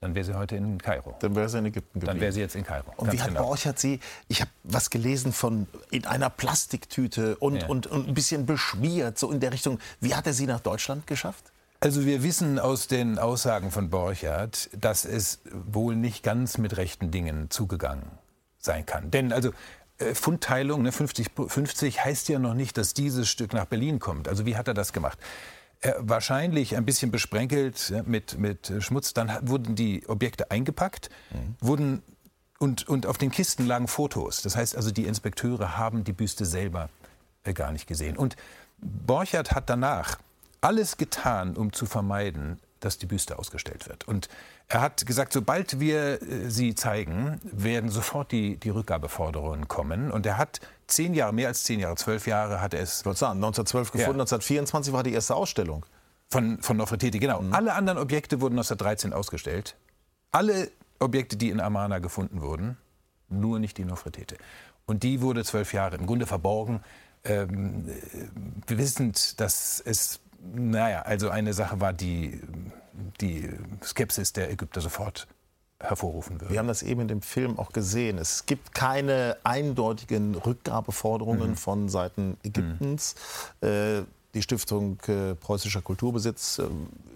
[0.00, 1.16] dann wäre sie heute in Kairo.
[1.18, 2.06] Dann wäre sie in Ägypten geblieben.
[2.06, 2.92] Dann wäre sie jetzt in Kairo.
[2.96, 3.42] Und wie hat genau.
[3.42, 7.66] Borchert sie, ich habe was gelesen von in einer Plastiktüte und, ja.
[7.66, 9.80] und, und ein bisschen beschmiert, so in der Richtung.
[10.00, 11.52] Wie hat er sie nach Deutschland geschafft?
[11.80, 17.10] Also wir wissen aus den Aussagen von Borchardt, dass es wohl nicht ganz mit rechten
[17.10, 18.10] Dingen zugegangen
[18.58, 19.10] sein kann.
[19.10, 19.52] Denn also
[19.98, 24.28] äh, Fundteilung, ne, 50, 50 heißt ja noch nicht, dass dieses Stück nach Berlin kommt.
[24.28, 25.18] Also wie hat er das gemacht?
[25.80, 29.14] äh, wahrscheinlich ein bisschen besprenkelt mit, mit Schmutz.
[29.14, 31.54] Dann wurden die Objekte eingepackt, mhm.
[31.60, 32.02] wurden
[32.58, 34.42] und, und auf den Kisten lagen Fotos.
[34.42, 36.88] Das heißt also, die Inspekteure haben die Büste selber
[37.44, 38.16] äh, gar nicht gesehen.
[38.16, 38.36] Und
[38.78, 40.18] Borchardt hat danach
[40.60, 44.06] alles getan, um zu vermeiden, dass die Büste ausgestellt wird.
[44.06, 44.28] Und
[44.68, 50.10] er hat gesagt, sobald wir äh, sie zeigen, werden sofort die, die Rückgabeforderungen kommen.
[50.10, 53.04] Und er hat zehn Jahre, mehr als zehn Jahre, zwölf Jahre hat er es.
[53.04, 54.22] Ich sagen, 1912 gefunden, ja.
[54.22, 55.84] 1924 war die erste Ausstellung.
[56.30, 57.40] Von, von Nofretiti, genau.
[57.40, 57.54] Mhm.
[57.54, 59.76] Alle anderen Objekte wurden 1913 ausgestellt.
[60.30, 62.76] Alle Objekte, die in Amana gefunden wurden,
[63.28, 64.36] nur nicht die Nofretete.
[64.86, 66.82] Und die wurde zwölf Jahre im Grunde verborgen,
[67.24, 67.88] ähm,
[68.66, 72.40] wissend, dass es, naja, also eine Sache war, die
[73.20, 73.48] die
[73.82, 75.26] Skepsis der Ägypter sofort
[75.80, 76.52] hervorrufen würde.
[76.52, 78.18] Wir haben das eben in dem Film auch gesehen.
[78.18, 81.56] Es gibt keine eindeutigen Rückgabeforderungen mhm.
[81.56, 83.14] von Seiten Ägyptens.
[83.60, 83.68] Mhm.
[83.68, 84.02] Äh,
[84.34, 86.64] die Stiftung äh, Preußischer Kulturbesitz äh,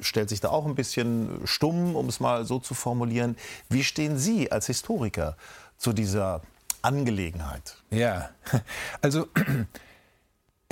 [0.01, 3.37] stellt sich da auch ein bisschen stumm, um es mal so zu formulieren.
[3.69, 5.37] Wie stehen Sie als Historiker
[5.77, 6.41] zu dieser
[6.83, 7.77] Angelegenheit?
[7.91, 8.31] Ja,
[9.03, 9.27] also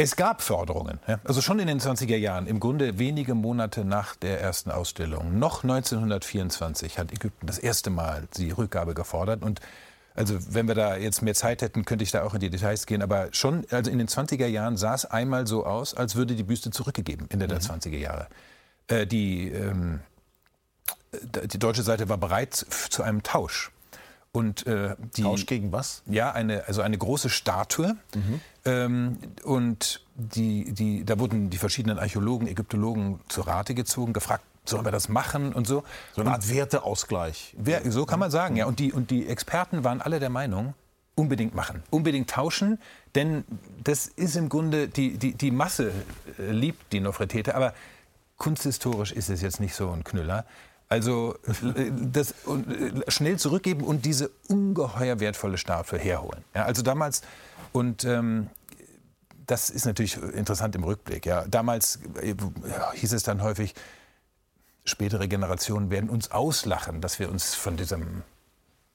[0.03, 0.99] es gab Förderungen.
[1.25, 5.63] Also schon in den 20er Jahren, im Grunde wenige Monate nach der ersten Ausstellung, noch
[5.63, 9.43] 1924 hat Ägypten das erste Mal die Rückgabe gefordert.
[9.43, 9.61] Und
[10.15, 12.87] also wenn wir da jetzt mehr Zeit hätten, könnte ich da auch in die Details
[12.87, 13.03] gehen.
[13.03, 16.43] Aber schon also in den 20er Jahren sah es einmal so aus, als würde die
[16.43, 17.51] Büste zurückgegeben, Ende mhm.
[17.51, 18.29] der 20er Jahre.
[18.89, 20.01] Äh, die, ähm,
[21.13, 23.71] die deutsche Seite war bereit zu einem Tausch.
[24.33, 26.03] Und, äh, die, Tausch gegen was?
[26.07, 27.97] Ja, eine, also eine große Statue.
[28.15, 28.41] Mhm.
[28.65, 34.85] Ähm, und die, die, da wurden die verschiedenen Archäologen, Ägyptologen zu Rate gezogen, gefragt, sollen
[34.85, 35.83] wir das machen und so.
[36.15, 37.57] So eine Art Werteausgleich.
[37.59, 38.67] Wer, so kann man sagen, ja.
[38.67, 40.75] Und die, und die Experten waren alle der Meinung,
[41.17, 42.79] unbedingt machen, unbedingt tauschen,
[43.15, 43.45] denn
[43.83, 45.93] das ist im Grunde, die, die, die Masse
[46.39, 47.75] äh, liebt die Nofretete, aber
[48.39, 50.47] kunsthistorisch ist es jetzt nicht so ein Knüller.
[50.91, 56.45] Also äh, das äh, schnell zurückgeben und diese ungeheuer wertvolle Statue herholen.
[56.55, 57.23] Ja, also damals
[57.73, 58.51] und ähm,
[59.47, 61.27] das ist natürlich interessant im Rückblick.
[61.27, 61.45] Ja.
[61.47, 62.35] Damals äh,
[62.95, 63.75] hieß es dann häufig,
[64.85, 68.23] spätere Generationen werden uns auslachen, dass wir uns von diesem,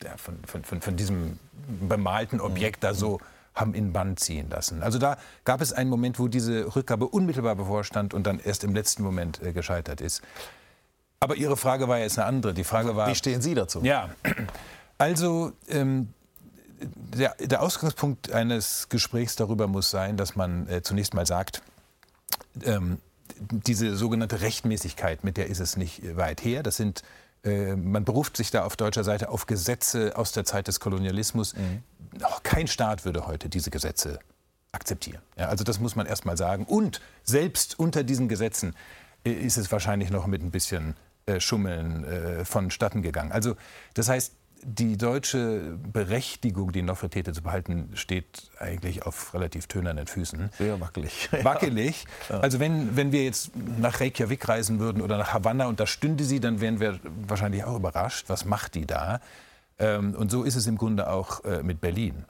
[0.04, 1.40] ja, von, von, von, von, diesem
[1.88, 3.20] bemalten Objekt da so
[3.54, 4.84] haben in Band ziehen lassen.
[4.84, 8.74] Also da gab es einen Moment, wo diese Rückgabe unmittelbar bevorstand und dann erst im
[8.74, 10.22] letzten Moment äh, gescheitert ist.
[11.26, 12.54] Aber Ihre Frage war jetzt eine andere.
[12.54, 13.10] Die Frage war.
[13.10, 13.82] Wie stehen Sie dazu?
[13.82, 14.12] Ja,
[15.00, 16.10] also ähm,
[16.80, 21.64] der, der, Ausgangspunkt eines Gesprächs darüber muss sein, dass man äh, zunächst mal sagt,
[22.64, 23.00] ähm,
[23.40, 26.62] diese sogenannte Rechtmäßigkeit, mit der ist es nicht weit her.
[26.62, 27.02] Das sind
[27.44, 31.56] äh, man beruft sich da auf deutscher Seite auf Gesetze aus der Zeit des Kolonialismus.
[31.56, 31.82] Mhm.
[32.44, 34.20] kein Staat würde heute diese Gesetze
[34.72, 35.24] akzeptieren.
[35.40, 36.66] Ja, also das muss man erst mal sagen.
[36.66, 38.76] Und selbst unter diesen Gesetzen
[39.26, 40.96] äh, ist es wahrscheinlich noch mit ein bisschen
[41.40, 43.32] Schummeln äh, vonstatten gegangen.
[43.32, 43.56] Also
[43.94, 44.34] das heißt,
[44.68, 50.50] die deutsche Berechtigung, die Nofretete zu behalten, steht eigentlich auf relativ tönernen Füßen.
[50.58, 51.30] Sehr wackelig.
[51.44, 52.06] Wackelig.
[52.30, 52.40] Ja.
[52.40, 56.24] Also wenn, wenn wir jetzt nach Reykjavik reisen würden oder nach Havanna und da stünde
[56.24, 58.26] sie, dann wären wir wahrscheinlich auch überrascht.
[58.28, 59.22] Was macht die da?
[59.78, 62.26] Ähm, und so ist es im Grunde auch äh, mit Berlin.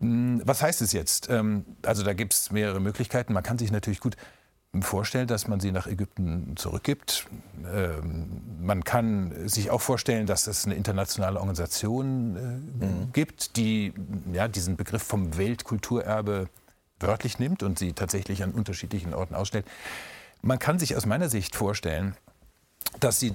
[0.00, 1.28] Hm, was heißt es jetzt?
[1.28, 3.34] Ähm, also da gibt es mehrere Möglichkeiten.
[3.34, 4.16] Man kann sich natürlich gut
[4.82, 7.26] vorstellen, dass man sie nach Ägypten zurückgibt.
[7.72, 13.12] Ähm, man kann sich auch vorstellen, dass es eine internationale Organisation äh, mhm.
[13.12, 13.92] gibt, die
[14.32, 16.48] ja, diesen Begriff vom Weltkulturerbe
[17.00, 19.66] wörtlich nimmt und sie tatsächlich an unterschiedlichen Orten ausstellt.
[20.42, 22.16] Man kann sich aus meiner Sicht vorstellen,
[23.00, 23.34] dass sie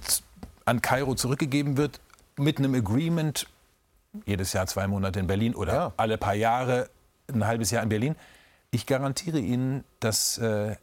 [0.65, 1.99] an Kairo zurückgegeben wird
[2.38, 3.47] mit einem Agreement,
[4.25, 5.93] jedes Jahr zwei Monate in Berlin oder ja.
[5.97, 6.89] alle paar Jahre
[7.28, 8.15] ein halbes Jahr in Berlin.
[8.71, 10.75] Ich garantiere Ihnen, dass äh,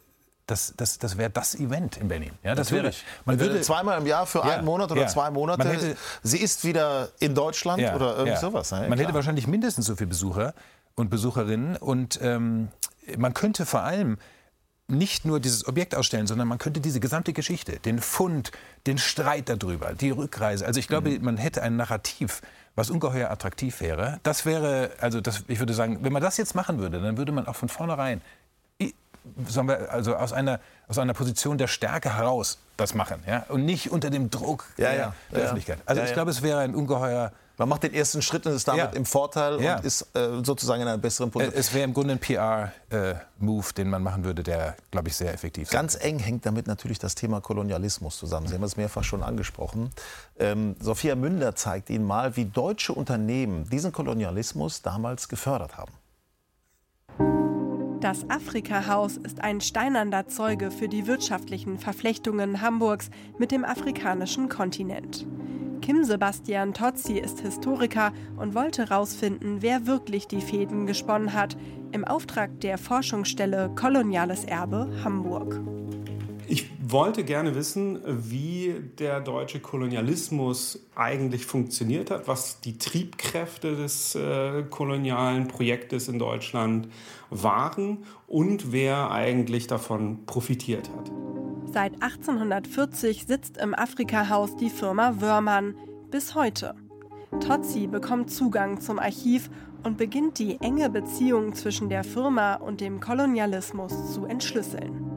[0.47, 2.33] das, das, das wäre das Event in Berlin.
[2.43, 2.93] Ja, das wäre,
[3.25, 5.07] man würde zweimal im Jahr für ja, einen Monat oder ja.
[5.09, 5.69] zwei Monate.
[5.69, 8.71] Hätte, sie ist wieder in Deutschland ja, oder irgend sowas.
[8.71, 8.81] Ne?
[8.81, 8.99] man Klar.
[8.99, 10.55] hätte wahrscheinlich mindestens so viele Besucher.
[10.95, 11.77] und Besucherinnen.
[11.77, 12.69] Und ähm,
[13.17, 14.19] man könnte vor allem
[14.89, 18.53] nicht nur dieses Objekt ausstellen, sondern man könnte diese gesamte Geschichte, den Fund,
[18.87, 20.65] den Streit darüber, die Rückreise.
[20.65, 21.25] Also ich glaube, mhm.
[21.25, 22.41] man hätte ein Narrativ,
[22.77, 24.21] was ungeheuer attraktiv wäre.
[24.23, 27.33] Das wäre, also das, ich würde sagen, wenn man das jetzt machen würde, dann würde
[27.33, 28.21] man auch von vornherein,
[29.49, 33.65] sagen wir, also aus einer, aus einer Position der Stärke heraus das machen, ja, und
[33.65, 35.79] nicht unter dem Druck ja, der, ja, der Öffentlichkeit.
[35.87, 38.95] Also ich glaube, es wäre ein ungeheuer man macht den ersten Schritt und ist damit
[38.95, 41.59] im Vorteil und ist äh, sozusagen in einer besseren Position.
[41.59, 45.33] Es wäre im Grunde ein PR-Move, äh, den man machen würde, der, glaube ich, sehr
[45.33, 45.71] effektiv ist.
[45.71, 48.47] Ganz eng hängt damit natürlich das Thema Kolonialismus zusammen.
[48.47, 49.91] Sie haben es mehrfach schon angesprochen.
[50.39, 55.93] Ähm, Sophia Münder zeigt Ihnen mal, wie deutsche Unternehmen diesen Kolonialismus damals gefördert haben.
[58.01, 65.27] Das Afrika-Haus ist ein steinernder Zeuge für die wirtschaftlichen Verflechtungen Hamburgs mit dem afrikanischen Kontinent.
[65.81, 71.57] Kim Sebastian Tozzi ist Historiker und wollte herausfinden, wer wirklich die Fäden gesponnen hat,
[71.93, 75.59] im Auftrag der Forschungsstelle Koloniales Erbe Hamburg.
[76.49, 84.15] Ich wollte gerne wissen, wie der deutsche Kolonialismus eigentlich funktioniert hat, was die Triebkräfte des
[84.15, 86.89] äh, kolonialen Projektes in Deutschland
[87.31, 91.11] waren und wer eigentlich davon profitiert hat.
[91.73, 95.75] Seit 1840 sitzt im Afrika-Haus die Firma Wörmann
[96.13, 96.77] bis heute.
[97.41, 99.51] Tozzi bekommt Zugang zum Archiv
[99.83, 105.16] und beginnt die enge Beziehung zwischen der Firma und dem Kolonialismus zu entschlüsseln.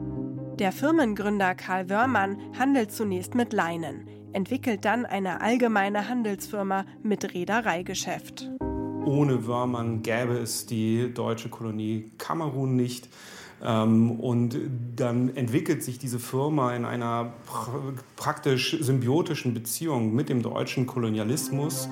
[0.60, 8.50] Der Firmengründer Karl Wörmann handelt zunächst mit Leinen, entwickelt dann eine allgemeine Handelsfirma mit Reedereigeschäft.
[9.06, 13.08] Ohne Wörmann gäbe es die deutsche Kolonie Kamerun nicht.
[13.64, 14.58] Ähm, und
[14.96, 17.32] dann entwickelt sich diese Firma in einer
[18.16, 21.88] praktisch symbiotischen Beziehung mit dem deutschen Kolonialismus.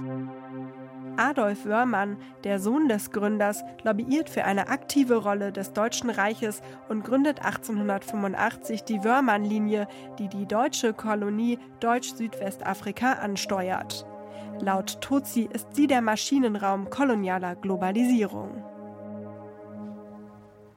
[1.19, 7.05] Adolf Wörmann, der Sohn des Gründers, lobbyiert für eine aktive Rolle des Deutschen Reiches und
[7.05, 14.07] gründet 1885 die Wörmann-Linie, die die deutsche Kolonie Deutsch-Südwestafrika ansteuert.
[14.61, 18.65] Laut Tozi ist sie der Maschinenraum kolonialer Globalisierung.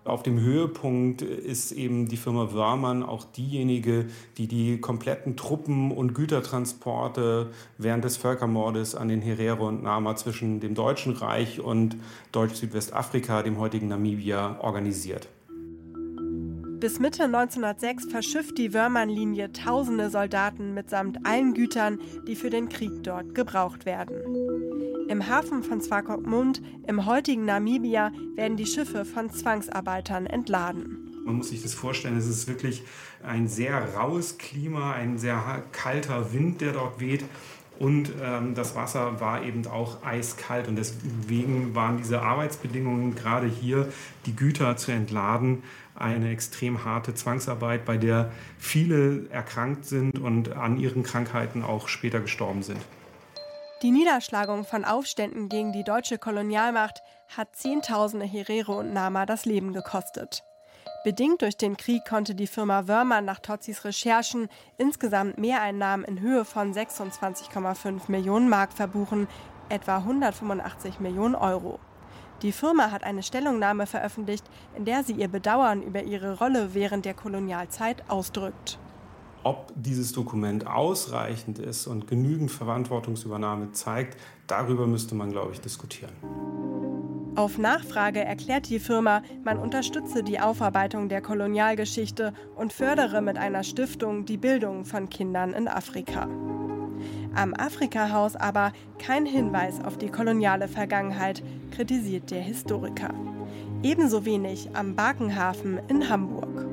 [0.04, 4.06] Auf dem Höhepunkt ist eben die Firma Wörmann auch diejenige,
[4.38, 10.60] die die kompletten Truppen- und Gütertransporte während des Völkermordes an den Herero und Nama zwischen
[10.60, 11.98] dem Deutschen Reich und
[12.32, 15.28] Deutsch-Südwestafrika, dem heutigen Namibia, organisiert.
[16.82, 23.04] Bis Mitte 1906 verschifft die Wörmann-Linie tausende Soldaten mitsamt allen Gütern, die für den Krieg
[23.04, 24.16] dort gebraucht werden.
[25.08, 31.12] Im Hafen von Swakopmund im heutigen Namibia werden die Schiffe von Zwangsarbeitern entladen.
[31.24, 32.82] Man muss sich das vorstellen, es ist wirklich
[33.22, 37.24] ein sehr raues Klima, ein sehr kalter Wind, der dort weht.
[37.78, 40.68] Und ähm, das Wasser war eben auch eiskalt.
[40.68, 43.88] Und deswegen waren diese Arbeitsbedingungen gerade hier,
[44.26, 45.64] die Güter zu entladen,
[46.02, 52.20] eine extrem harte Zwangsarbeit, bei der viele erkrankt sind und an ihren Krankheiten auch später
[52.20, 52.82] gestorben sind.
[53.82, 57.02] Die Niederschlagung von Aufständen gegen die deutsche Kolonialmacht
[57.36, 60.44] hat Zehntausende Herero und Nama das Leben gekostet.
[61.04, 66.46] Bedingt durch den Krieg konnte die Firma Wörmann nach Totzis Recherchen insgesamt Mehreinnahmen in Höhe
[66.46, 69.28] von 26,5 Millionen Mark verbuchen,
[69.70, 71.80] etwa 185 Millionen Euro.
[72.42, 77.06] Die Firma hat eine Stellungnahme veröffentlicht, in der sie ihr Bedauern über ihre Rolle während
[77.06, 78.80] der Kolonialzeit ausdrückt.
[79.44, 86.14] Ob dieses Dokument ausreichend ist und genügend Verantwortungsübernahme zeigt, darüber müsste man, glaube ich, diskutieren.
[87.36, 93.64] Auf Nachfrage erklärt die Firma, man unterstütze die Aufarbeitung der Kolonialgeschichte und fördere mit einer
[93.64, 96.28] Stiftung die Bildung von Kindern in Afrika.
[97.34, 101.42] Am Afrika-Haus aber kein Hinweis auf die koloniale Vergangenheit,
[101.72, 103.14] kritisiert der Historiker.
[103.84, 106.68] Ebenso wenig am Barkenhafen in Hamburg.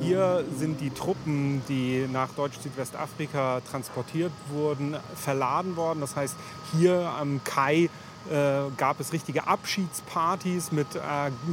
[0.00, 6.00] Hier sind die Truppen, die nach Deutsch-Südwestafrika transportiert wurden, verladen worden.
[6.00, 6.36] Das heißt,
[6.76, 7.88] hier am Kai
[8.30, 11.00] äh, gab es richtige Abschiedspartys mit äh,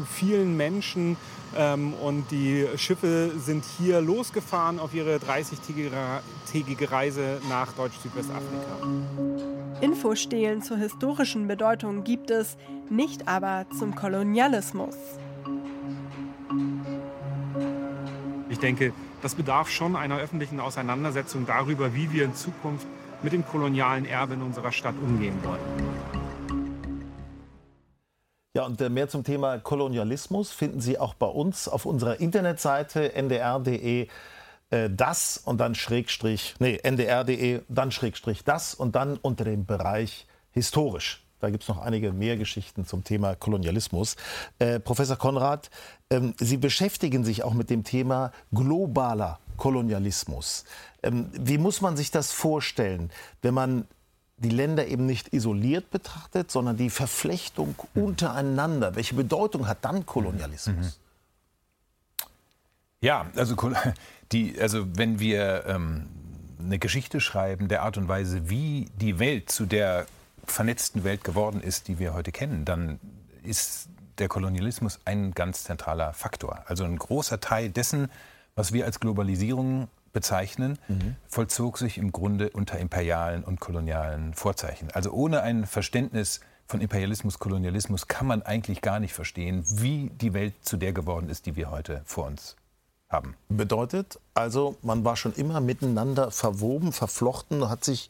[0.10, 1.17] vielen Menschen
[1.57, 8.88] ähm, und die Schiffe sind hier losgefahren auf ihre 30-tägige Reise nach Deutsch-Südwestafrika.
[9.81, 12.55] Infostehlen zur historischen Bedeutung gibt es,
[12.89, 14.95] nicht aber zum Kolonialismus.
[18.49, 22.86] Ich denke, das bedarf schon einer öffentlichen Auseinandersetzung darüber, wie wir in Zukunft
[23.23, 26.20] mit dem kolonialen Erbe in unserer Stadt umgehen wollen.
[28.62, 33.15] Ja, und äh, mehr zum Thema Kolonialismus finden Sie auch bei uns auf unserer Internetseite
[33.15, 34.08] ndr.de
[34.69, 40.28] äh, das und dann Schrägstrich, nee, ndr.de, dann Schrägstrich das und dann unter dem Bereich
[40.52, 41.26] historisch.
[41.39, 44.15] Da gibt es noch einige mehr Geschichten zum Thema Kolonialismus.
[44.60, 45.71] Äh, Professor Konrad,
[46.12, 50.65] ähm, Sie beschäftigen sich auch mit dem Thema globaler Kolonialismus.
[51.02, 53.10] Ähm, wie muss man sich das vorstellen,
[53.41, 53.88] wenn man
[54.41, 58.95] die Länder eben nicht isoliert betrachtet, sondern die Verflechtung untereinander?
[58.95, 60.99] Welche Bedeutung hat dann Kolonialismus?
[62.19, 62.27] Mhm.
[63.01, 63.56] Ja, also,
[64.32, 66.08] die, also wenn wir ähm,
[66.60, 70.06] eine Geschichte schreiben, der Art und Weise, wie die Welt zu der
[70.45, 72.99] vernetzten Welt geworden ist, die wir heute kennen, dann
[73.43, 76.63] ist der Kolonialismus ein ganz zentraler Faktor.
[76.67, 78.10] Also ein großer Teil dessen,
[78.56, 81.15] was wir als Globalisierung bezeichnen, mhm.
[81.28, 84.89] vollzog sich im Grunde unter imperialen und kolonialen Vorzeichen.
[84.91, 90.34] Also ohne ein Verständnis von Imperialismus, Kolonialismus kann man eigentlich gar nicht verstehen, wie die
[90.34, 92.56] Welt zu der geworden ist, die wir heute vor uns
[93.10, 93.36] haben.
[93.50, 98.10] Bedeutet also, man war schon immer miteinander verwoben, verflochten, hat sich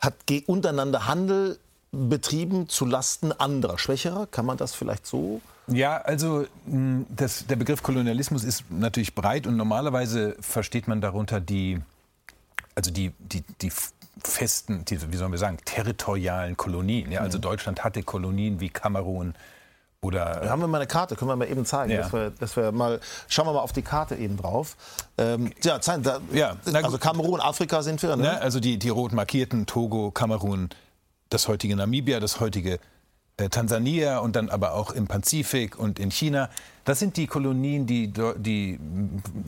[0.00, 0.14] hat
[0.46, 1.58] untereinander Handel
[1.92, 4.26] betrieben zu Lasten anderer, schwächerer.
[4.26, 5.40] Kann man das vielleicht so?
[5.68, 11.80] Ja, also das, der Begriff Kolonialismus ist natürlich breit und normalerweise versteht man darunter die,
[12.74, 13.70] also die, die, die
[14.24, 17.12] festen, die, wie sollen wir sagen, territorialen Kolonien.
[17.12, 17.42] Ja, also mhm.
[17.42, 19.34] Deutschland hatte Kolonien wie Kamerun,
[20.04, 21.92] oder da haben wir mal eine Karte, können wir mal eben zeigen.
[21.92, 21.98] Ja.
[21.98, 24.76] Dass wir, dass wir mal, schauen wir mal auf die Karte eben drauf.
[25.16, 28.16] Ähm, ja, zeigen, da, ja also Kamerun, Afrika sind wir.
[28.16, 28.24] Ne?
[28.24, 28.40] Ne?
[28.40, 30.70] Also die, die rot markierten Togo, Kamerun,
[31.32, 32.78] das heutige Namibia, das heutige
[33.38, 36.50] äh, Tansania und dann aber auch im Pazifik und in China.
[36.84, 38.78] Das sind die Kolonien, die, die,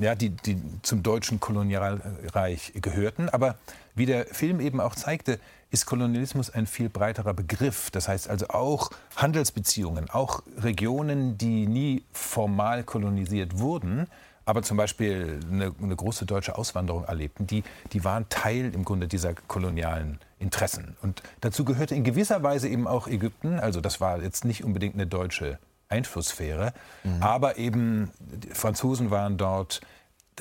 [0.01, 3.29] ja, die, die zum deutschen Kolonialreich gehörten.
[3.29, 3.57] Aber
[3.95, 5.39] wie der Film eben auch zeigte,
[5.71, 7.91] ist Kolonialismus ein viel breiterer Begriff.
[7.91, 14.07] Das heißt also auch Handelsbeziehungen, auch Regionen, die nie formal kolonisiert wurden,
[14.45, 19.09] aber zum Beispiel eine, eine, große deutsche Auswanderung erlebten, die, die waren Teil im Grunde
[19.09, 20.97] dieser kolonialen Interessen.
[21.03, 23.59] Und dazu gehörte in gewisser Weise eben auch Ägypten.
[23.59, 26.73] Also das war jetzt nicht unbedingt eine deutsche Einflusssphäre,
[27.05, 27.23] mhm.
[27.23, 28.11] aber eben
[28.53, 29.81] Franzosen waren dort.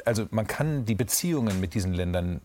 [0.06, 2.42] Also man kann die Beziehungen mit diesen Ländern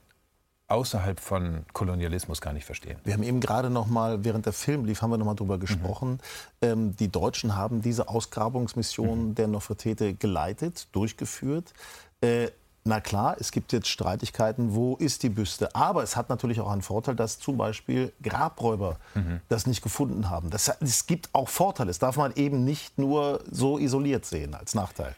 [0.68, 2.98] außerhalb von Kolonialismus gar nicht verstehen.
[3.04, 5.59] Wir haben eben gerade noch mal, während der Film lief, haben wir noch mal darüber
[5.59, 6.12] gesprochen.
[6.12, 6.18] Mhm.
[6.62, 9.35] Ähm, die Deutschen haben diese Ausgrabungsmission mhm.
[9.35, 11.72] der Nofretete geleitet, durchgeführt.
[12.20, 12.48] Äh,
[12.85, 15.74] na klar, es gibt jetzt Streitigkeiten, wo ist die Büste.
[15.74, 19.40] Aber es hat natürlich auch einen Vorteil, dass zum Beispiel Grabräuber mhm.
[19.48, 20.50] das nicht gefunden haben.
[20.50, 21.88] Das, es gibt auch Vorteile.
[21.88, 25.14] Das darf man eben nicht nur so isoliert sehen als Nachteil.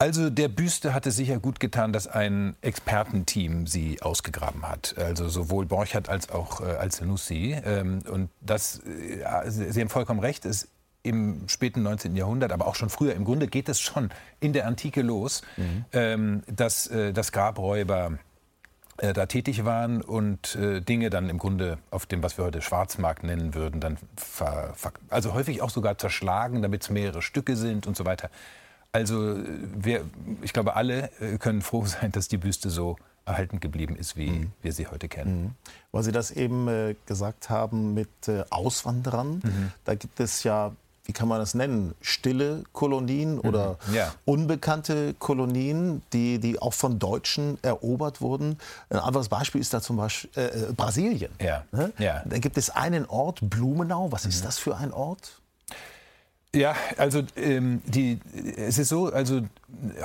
[0.00, 4.94] Also der Büste hatte sicher gut getan, dass ein Expertenteam sie ausgegraben hat.
[4.96, 7.56] Also sowohl Borchardt als auch äh, als Nussi.
[7.64, 10.68] Ähm, und das, äh, Sie haben vollkommen recht, ist
[11.02, 12.14] im späten 19.
[12.14, 15.84] Jahrhundert, aber auch schon früher, im Grunde geht es schon in der Antike los, mhm.
[15.92, 18.18] ähm, dass, äh, dass Grabräuber
[18.98, 22.62] äh, da tätig waren und äh, Dinge dann im Grunde auf dem, was wir heute
[22.62, 23.98] Schwarzmarkt nennen würden, dann
[25.08, 28.30] also häufig auch sogar zerschlagen, damit es mehrere Stücke sind und so weiter.
[28.92, 29.36] Also
[29.76, 30.04] wir,
[30.42, 32.96] ich glaube, alle äh, können froh sein, dass die Büste so
[33.28, 34.52] erhalten geblieben ist, wie mhm.
[34.62, 35.42] wir sie heute kennen.
[35.42, 35.50] Mhm.
[35.92, 39.72] Weil Sie das eben äh, gesagt haben mit äh, Auswanderern, mhm.
[39.84, 40.72] da gibt es ja,
[41.04, 43.40] wie kann man das nennen, stille Kolonien mhm.
[43.40, 44.14] oder ja.
[44.24, 48.58] unbekannte Kolonien, die, die auch von Deutschen erobert wurden.
[48.88, 51.32] Ein anderes Beispiel ist da zum Beispiel äh, Brasilien.
[51.40, 51.64] Ja.
[51.70, 51.92] Ne?
[51.98, 52.22] Ja.
[52.24, 54.10] Da gibt es einen Ort, Blumenau.
[54.10, 54.46] Was ist mhm.
[54.46, 55.38] das für ein Ort?
[56.58, 58.18] Ja, also ähm, die,
[58.56, 59.42] es ist so, also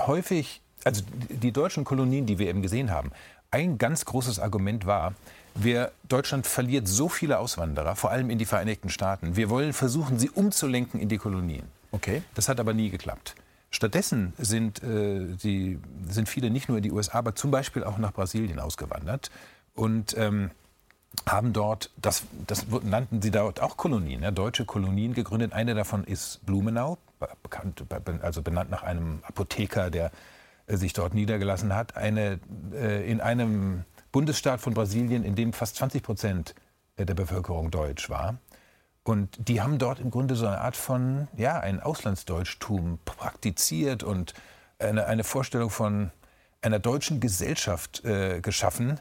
[0.06, 3.12] häufig, also die deutschen Kolonien, die wir eben gesehen haben,
[3.50, 5.16] ein ganz großes Argument war,
[5.56, 9.36] wir, Deutschland verliert so viele Auswanderer, vor allem in die Vereinigten Staaten.
[9.36, 11.64] Wir wollen versuchen, sie umzulenken in die Kolonien.
[11.92, 12.22] Okay.
[12.36, 13.36] Das hat aber nie geklappt.
[13.72, 17.98] Stattdessen sind, äh, die, sind viele nicht nur in die USA, aber zum Beispiel auch
[17.98, 19.32] nach Brasilien ausgewandert.
[19.74, 20.52] Und ähm,
[21.28, 25.54] haben dort, das, das nannten sie dort auch Kolonien, ja, deutsche Kolonien gegründet.
[25.54, 26.98] Eine davon ist Blumenau,
[27.42, 27.84] bekannt,
[28.22, 30.12] also benannt nach einem Apotheker, der
[30.68, 31.96] äh, sich dort niedergelassen hat.
[31.96, 32.40] Eine,
[32.74, 36.56] äh, in einem Bundesstaat von Brasilien, in dem fast 20 Prozent
[36.98, 38.38] der Bevölkerung deutsch war.
[39.04, 44.34] Und die haben dort im Grunde so eine Art von, ja, ein Auslandsdeutschtum praktiziert und
[44.80, 46.12] eine, eine Vorstellung von
[46.62, 49.00] einer deutschen Gesellschaft äh, geschaffen,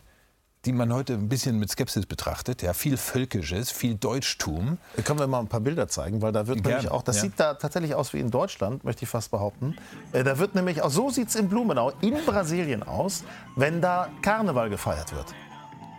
[0.65, 2.63] die man heute ein bisschen mit Skepsis betrachtet.
[2.63, 4.79] Ja, viel Völkisches, viel Deutschtum.
[5.05, 6.77] Können wir mal ein paar Bilder zeigen, weil da wird Gerne.
[6.77, 7.23] nämlich auch, das ja.
[7.23, 9.77] sieht da tatsächlich aus wie in Deutschland, möchte ich fast behaupten.
[10.13, 13.25] Äh, da wird nämlich auch, so sieht es in Blumenau, in Brasilien aus,
[13.57, 15.35] wenn da Karneval gefeiert wird.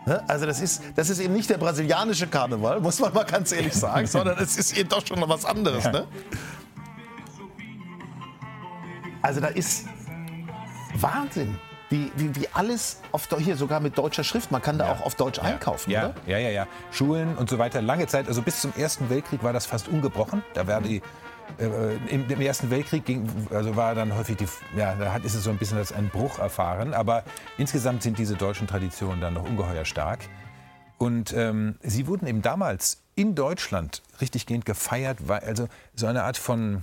[0.06, 0.22] Ne?
[0.28, 3.74] Also das ist, das ist eben nicht der brasilianische Karneval, muss man mal ganz ehrlich
[3.74, 5.84] sagen, sondern es ist eben doch schon noch was anderes.
[5.84, 5.92] Ja.
[5.92, 6.06] Ne?
[9.20, 9.86] Also da ist
[10.94, 11.58] Wahnsinn.
[11.90, 14.50] Wie, wie, wie alles auf, hier sogar mit deutscher Schrift.
[14.50, 14.92] Man kann da ja.
[14.92, 15.44] auch auf Deutsch ja.
[15.44, 16.06] einkaufen, ja.
[16.06, 16.14] oder?
[16.26, 16.66] Ja, ja, ja.
[16.90, 17.82] Schulen und so weiter.
[17.82, 20.42] Lange Zeit, also bis zum Ersten Weltkrieg war das fast ungebrochen.
[20.54, 21.02] Da war die
[21.58, 25.34] äh, im, im, Ersten Weltkrieg ging, also war dann häufig die, ja, da hat, ist
[25.34, 26.94] es so ein bisschen als ein Bruch erfahren.
[26.94, 27.24] Aber
[27.58, 30.20] insgesamt sind diese deutschen Traditionen dann noch ungeheuer stark.
[30.98, 36.36] Und ähm, sie wurden eben damals in Deutschland richtiggehend gefeiert, weil also so eine Art
[36.36, 36.82] von,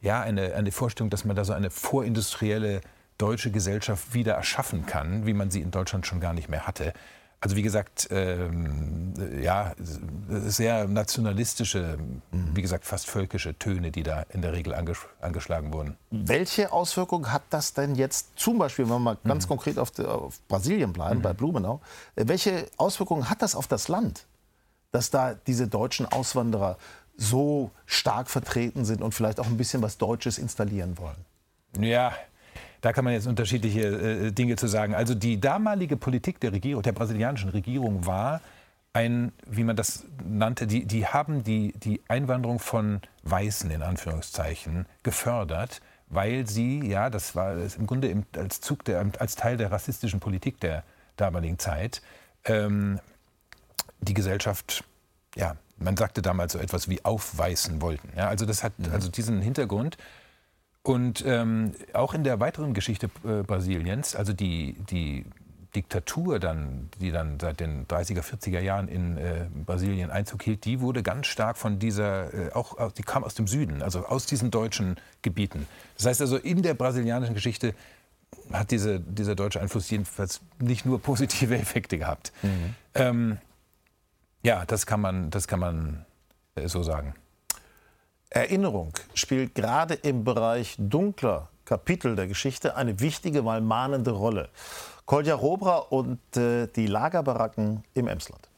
[0.00, 2.80] ja, eine, eine Vorstellung, dass man da so eine vorindustrielle
[3.18, 6.92] deutsche Gesellschaft wieder erschaffen kann, wie man sie in Deutschland schon gar nicht mehr hatte.
[7.40, 11.96] Also wie gesagt, ähm, ja, sehr nationalistische,
[12.32, 15.96] wie gesagt, fast völkische Töne, die da in der Regel anges angeschlagen wurden.
[16.10, 19.50] Welche Auswirkungen hat das denn jetzt zum Beispiel, wenn wir mal ganz mhm.
[19.50, 21.22] konkret auf, auf, Brasilien bleiben, mhm.
[21.22, 21.80] bei Blumenau,
[22.16, 24.26] äh, welche Auswirkungen hat das auf das Land,
[24.90, 26.76] dass da diese deutschen Auswanderer
[27.16, 31.24] so stark vertreten sind und vielleicht auch ein bisschen was Deutsches installieren wollen?
[31.78, 32.14] Ja,
[32.80, 34.94] da kann man jetzt unterschiedliche äh, Dinge zu sagen.
[34.94, 38.40] Also die damalige Politik der Regierung, der brasilianischen Regierung war
[38.92, 44.86] ein, wie man das nannte, die, die haben die, die Einwanderung von Weißen in Anführungszeichen
[45.02, 49.70] gefördert, weil sie, ja, das war im Grunde im, als, Zug der, als Teil der
[49.70, 50.84] rassistischen Politik der
[51.16, 52.02] damaligen Zeit,
[52.44, 52.98] ähm,
[54.00, 54.84] die Gesellschaft,
[55.36, 58.08] ja, man sagte damals so etwas wie aufweisen wollten.
[58.16, 58.92] Ja, also das hat mhm.
[58.92, 59.96] also diesen Hintergrund.
[60.82, 65.26] Und ähm, auch in der weiteren Geschichte äh, Brasiliens, also die, die
[65.74, 70.80] Diktatur dann, die dann seit den 30er, 40er Jahren in äh, Brasilien Einzug hielt, die
[70.80, 74.50] wurde ganz stark von dieser, äh, auch die kam aus dem Süden, also aus diesen
[74.50, 75.66] deutschen Gebieten.
[75.96, 77.74] Das heißt also, in der brasilianischen Geschichte
[78.52, 82.32] hat diese, dieser deutsche Einfluss jedenfalls nicht nur positive Effekte gehabt.
[82.42, 82.74] Mhm.
[82.94, 83.38] Ähm,
[84.42, 86.06] ja, das kann man, das kann man
[86.54, 87.14] äh, so sagen.
[88.30, 94.50] Erinnerung spielt gerade im Bereich dunkler Kapitel der Geschichte eine wichtige, mal mahnende Rolle.
[95.06, 98.48] Kolja Robra und äh, die Lagerbaracken im Emsland.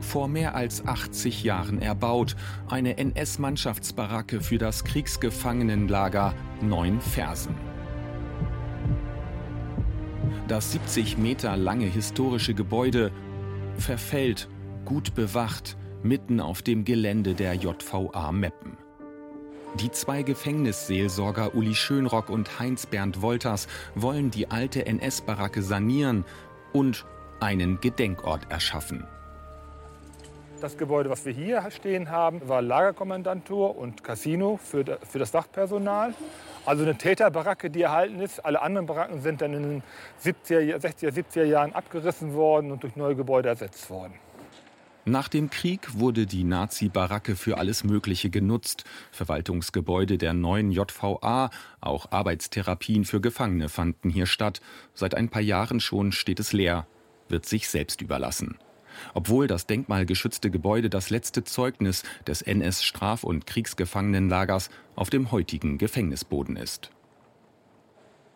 [0.00, 2.36] Vor mehr als 80 Jahren erbaut,
[2.68, 7.75] eine NS-Mannschaftsbaracke für das Kriegsgefangenenlager Neun Fersen.
[10.48, 13.10] Das 70 Meter lange historische Gebäude
[13.78, 14.48] verfällt,
[14.84, 18.78] gut bewacht, mitten auf dem Gelände der JVA Meppen.
[19.80, 26.24] Die zwei Gefängnisseelsorger Uli Schönrock und Heinz-Bernd Wolters wollen die alte NS-Baracke sanieren
[26.72, 27.04] und
[27.40, 29.04] einen Gedenkort erschaffen.
[30.66, 36.12] Das Gebäude, was wir hier stehen haben, war Lagerkommandantur und Casino für, das Wachpersonal.
[36.64, 38.44] Also eine Täterbaracke, die erhalten ist.
[38.44, 39.82] Alle anderen Baracken sind dann in den
[40.24, 44.14] 70er, 60er, 70er Jahren abgerissen worden und durch neue Gebäude ersetzt worden.
[45.04, 48.82] Nach dem Krieg wurde die Nazi-Baracke für alles Mögliche genutzt.
[49.12, 51.50] Verwaltungsgebäude der neuen JVA,
[51.80, 54.60] auch Arbeitstherapien für Gefangene fanden hier statt.
[54.94, 56.88] Seit ein paar Jahren schon steht es leer,
[57.28, 58.58] wird sich selbst überlassen
[59.14, 66.56] obwohl das denkmalgeschützte Gebäude das letzte Zeugnis des NS-Straf- und Kriegsgefangenenlagers auf dem heutigen Gefängnisboden
[66.56, 66.90] ist.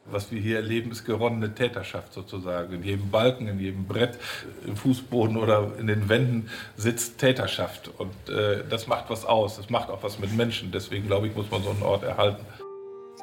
[0.06, 2.72] Was wir hier erleben, ist geronnene Täterschaft sozusagen.
[2.74, 4.18] In jedem Balken, in jedem Brett,
[4.66, 7.90] im Fußboden oder in den Wänden sitzt Täterschaft.
[7.98, 9.56] Und äh, das macht was aus.
[9.56, 10.72] Das macht auch was mit Menschen.
[10.72, 12.44] Deswegen, glaube ich, muss man so einen Ort erhalten.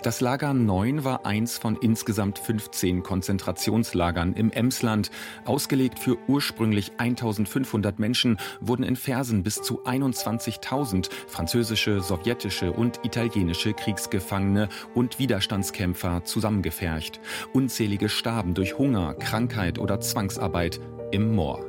[0.03, 5.09] Das Lager 9 war eins von insgesamt 15 Konzentrationslagern im Emsland.
[5.43, 13.73] Ausgelegt für ursprünglich 1500 Menschen wurden in Fersen bis zu 21.000 französische, sowjetische und italienische
[13.73, 17.19] Kriegsgefangene und Widerstandskämpfer zusammengefercht.
[17.51, 20.79] Unzählige starben durch Hunger, Krankheit oder Zwangsarbeit
[21.11, 21.65] im Moor.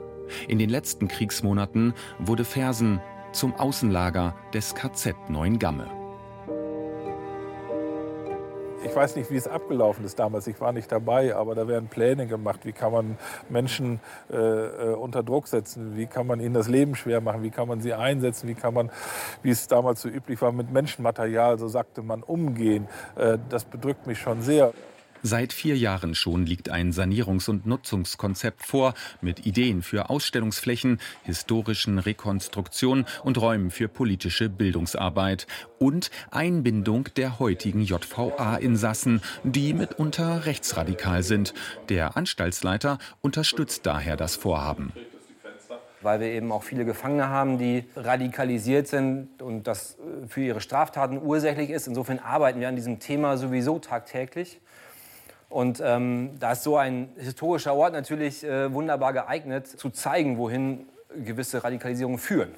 [0.48, 3.00] In den letzten Kriegsmonaten wurde Fersen
[3.32, 5.97] zum Außenlager des KZ Neuengamme
[8.98, 12.26] weiß nicht, wie es abgelaufen ist damals, ich war nicht dabei, aber da werden Pläne
[12.26, 13.16] gemacht, wie kann man
[13.48, 17.50] Menschen äh, äh, unter Druck setzen, wie kann man ihnen das Leben schwer machen, wie
[17.50, 18.90] kann man sie einsetzen, wie kann man,
[19.42, 22.88] wie es damals so üblich war, mit Menschenmaterial, so sagte man, umgehen.
[23.14, 24.72] Äh, das bedrückt mich schon sehr.
[25.22, 31.98] Seit vier Jahren schon liegt ein Sanierungs- und Nutzungskonzept vor mit Ideen für Ausstellungsflächen, historischen
[31.98, 35.46] Rekonstruktion und Räumen für politische Bildungsarbeit
[35.78, 41.52] und Einbindung der heutigen JVA-Insassen, die mitunter rechtsradikal sind.
[41.88, 44.92] Der Anstaltsleiter unterstützt daher das Vorhaben
[46.00, 50.60] weil wir eben auch viele Gefangene haben, die radikalisiert sind und das äh, für ihre
[50.60, 51.88] Straftaten ursächlich ist.
[51.88, 54.60] Insofern arbeiten wir an diesem Thema sowieso tagtäglich.
[55.48, 60.86] Und ähm, da ist so ein historischer Ort natürlich äh, wunderbar geeignet, zu zeigen, wohin
[61.24, 62.54] gewisse Radikalisierungen führen.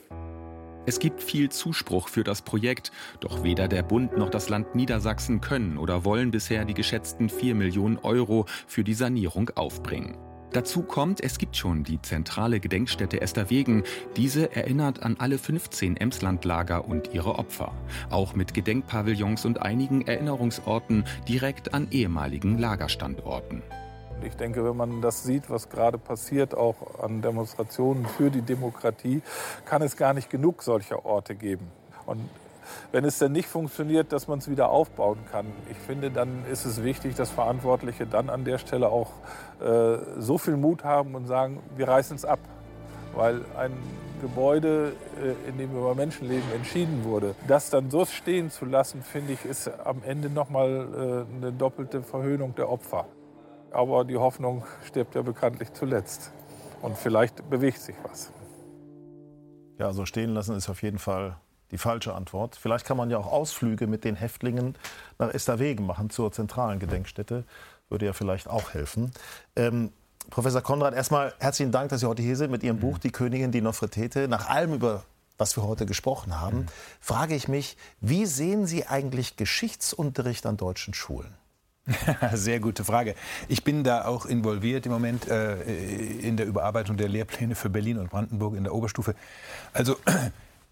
[0.87, 5.41] Es gibt viel Zuspruch für das Projekt, doch weder der Bund noch das Land Niedersachsen
[5.41, 10.17] können oder wollen bisher die geschätzten 4 Millionen Euro für die Sanierung aufbringen.
[10.53, 13.85] Dazu kommt, es gibt schon die zentrale Gedenkstätte Esterwegen.
[14.17, 17.73] Diese erinnert an alle 15 Emslandlager und ihre Opfer.
[18.11, 23.63] Auch mit Gedenkpavillons und einigen Erinnerungsorten direkt an ehemaligen Lagerstandorten.
[24.25, 29.23] Ich denke, wenn man das sieht, was gerade passiert, auch an Demonstrationen für die Demokratie,
[29.67, 31.69] kann es gar nicht genug solcher Orte geben.
[32.07, 32.29] Und
[32.93, 35.47] wenn es denn nicht funktioniert, dass man es wieder aufbauen kann.
[35.71, 39.11] Ich finde, dann ist es wichtig, dass Verantwortliche dann an der Stelle auch
[39.61, 42.41] äh, so viel Mut haben und sagen, wir reißen es ab.
[43.15, 43.73] Weil ein
[44.21, 49.33] Gebäude, äh, in dem über Menschenleben entschieden wurde, das dann so stehen zu lassen, finde
[49.33, 53.07] ich, ist am Ende nochmal äh, eine doppelte Verhöhnung der Opfer.
[53.71, 56.33] Aber die Hoffnung stirbt ja bekanntlich zuletzt.
[56.83, 58.33] Und vielleicht bewegt sich was.
[59.79, 61.37] Ja, so stehen lassen ist auf jeden Fall
[61.71, 62.57] die falsche Antwort.
[62.57, 64.77] Vielleicht kann man ja auch Ausflüge mit den Häftlingen
[65.19, 67.45] nach Esterwegen machen, zur zentralen Gedenkstätte.
[67.89, 69.13] Würde ja vielleicht auch helfen.
[69.57, 69.93] Ähm,
[70.29, 73.51] Professor Konrad, erstmal herzlichen Dank, dass Sie heute hier sind mit Ihrem Buch Die Königin,
[73.53, 74.29] die Nofretete.
[74.29, 75.05] Nach allem, über
[75.39, 76.67] was wir heute gesprochen haben, mhm.
[77.01, 81.35] frage ich mich, wie sehen Sie eigentlich Geschichtsunterricht an deutschen Schulen?
[82.35, 83.15] Sehr gute Frage.
[83.49, 85.57] Ich bin da auch involviert im Moment äh,
[86.21, 89.15] in der Überarbeitung der Lehrpläne für Berlin und Brandenburg in der Oberstufe.
[89.73, 89.97] Also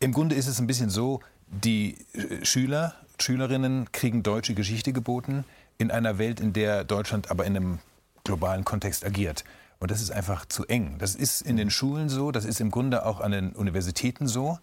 [0.00, 5.44] im Grunde ist es ein bisschen so, die äh, Schüler, Schülerinnen kriegen deutsche Geschichte geboten
[5.78, 7.78] in einer Welt, in der Deutschland aber in einem
[8.24, 9.44] globalen Kontext agiert.
[9.80, 10.96] Und das ist einfach zu eng.
[10.98, 14.58] Das ist in den Schulen so, das ist im Grunde auch an den Universitäten so.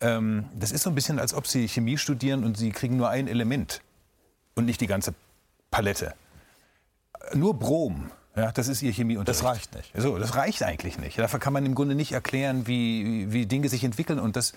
[0.00, 3.08] Ähm, das ist so ein bisschen, als ob Sie Chemie studieren und Sie kriegen nur
[3.08, 3.80] ein Element
[4.54, 5.14] und nicht die ganze
[5.70, 6.14] Palette.
[7.32, 9.40] Nur Brom, ja, das ist Ihr Chemieunterricht.
[9.40, 9.92] Das reicht nicht.
[9.96, 11.18] So, das reicht eigentlich nicht.
[11.18, 14.18] Dafür kann man im Grunde nicht erklären, wie, wie Dinge sich entwickeln.
[14.18, 14.52] Und das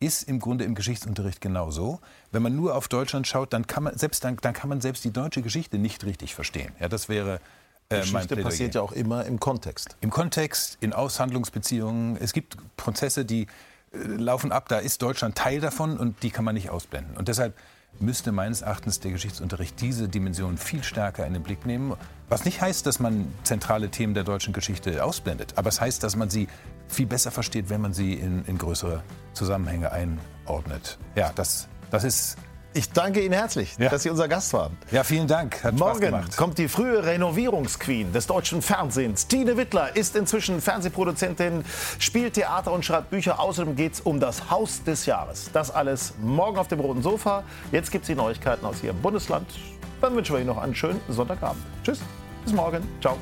[0.00, 2.00] ist im Grunde im Geschichtsunterricht genauso.
[2.32, 5.04] Wenn man nur auf Deutschland schaut, dann kann man selbst, dann, dann kann man selbst
[5.04, 6.72] die deutsche Geschichte nicht richtig verstehen.
[6.80, 7.40] Ja, das wäre
[7.88, 9.96] äh, Geschichte passiert ja auch immer im Kontext.
[10.00, 12.16] Im Kontext, in Aushandlungsbeziehungen.
[12.16, 13.42] Es gibt Prozesse, die
[13.92, 14.68] äh, laufen ab.
[14.68, 17.16] Da ist Deutschland Teil davon und die kann man nicht ausblenden.
[17.16, 17.54] Und deshalb
[18.00, 21.94] müsste meines Erachtens der Geschichtsunterricht diese Dimension viel stärker in den Blick nehmen.
[22.28, 26.16] Was nicht heißt, dass man zentrale Themen der deutschen Geschichte ausblendet, aber es heißt, dass
[26.16, 26.48] man sie
[26.88, 30.98] viel besser versteht, wenn man sie in, in größere Zusammenhänge einordnet.
[31.16, 32.36] Ja, das, das ist
[32.76, 33.88] ich danke Ihnen herzlich, ja.
[33.88, 34.76] dass Sie unser Gast waren.
[34.90, 35.62] Ja, vielen Dank.
[35.62, 39.28] Hat Morgen kommt die frühe Renovierungsqueen des deutschen Fernsehens.
[39.28, 41.64] Tine Wittler ist inzwischen Fernsehproduzentin,
[42.00, 43.38] spielt Theater und schreibt Bücher.
[43.38, 45.50] Außerdem geht es um das Haus des Jahres.
[45.52, 47.44] Das alles morgen auf dem roten Sofa.
[47.70, 49.46] Jetzt gibt es die Neuigkeiten aus Ihrem Bundesland.
[50.00, 51.62] Dann wünschen wir Ihnen noch einen schönen Sonntagabend.
[51.84, 52.00] Tschüss,
[52.44, 52.82] bis morgen.
[53.00, 53.16] Ciao.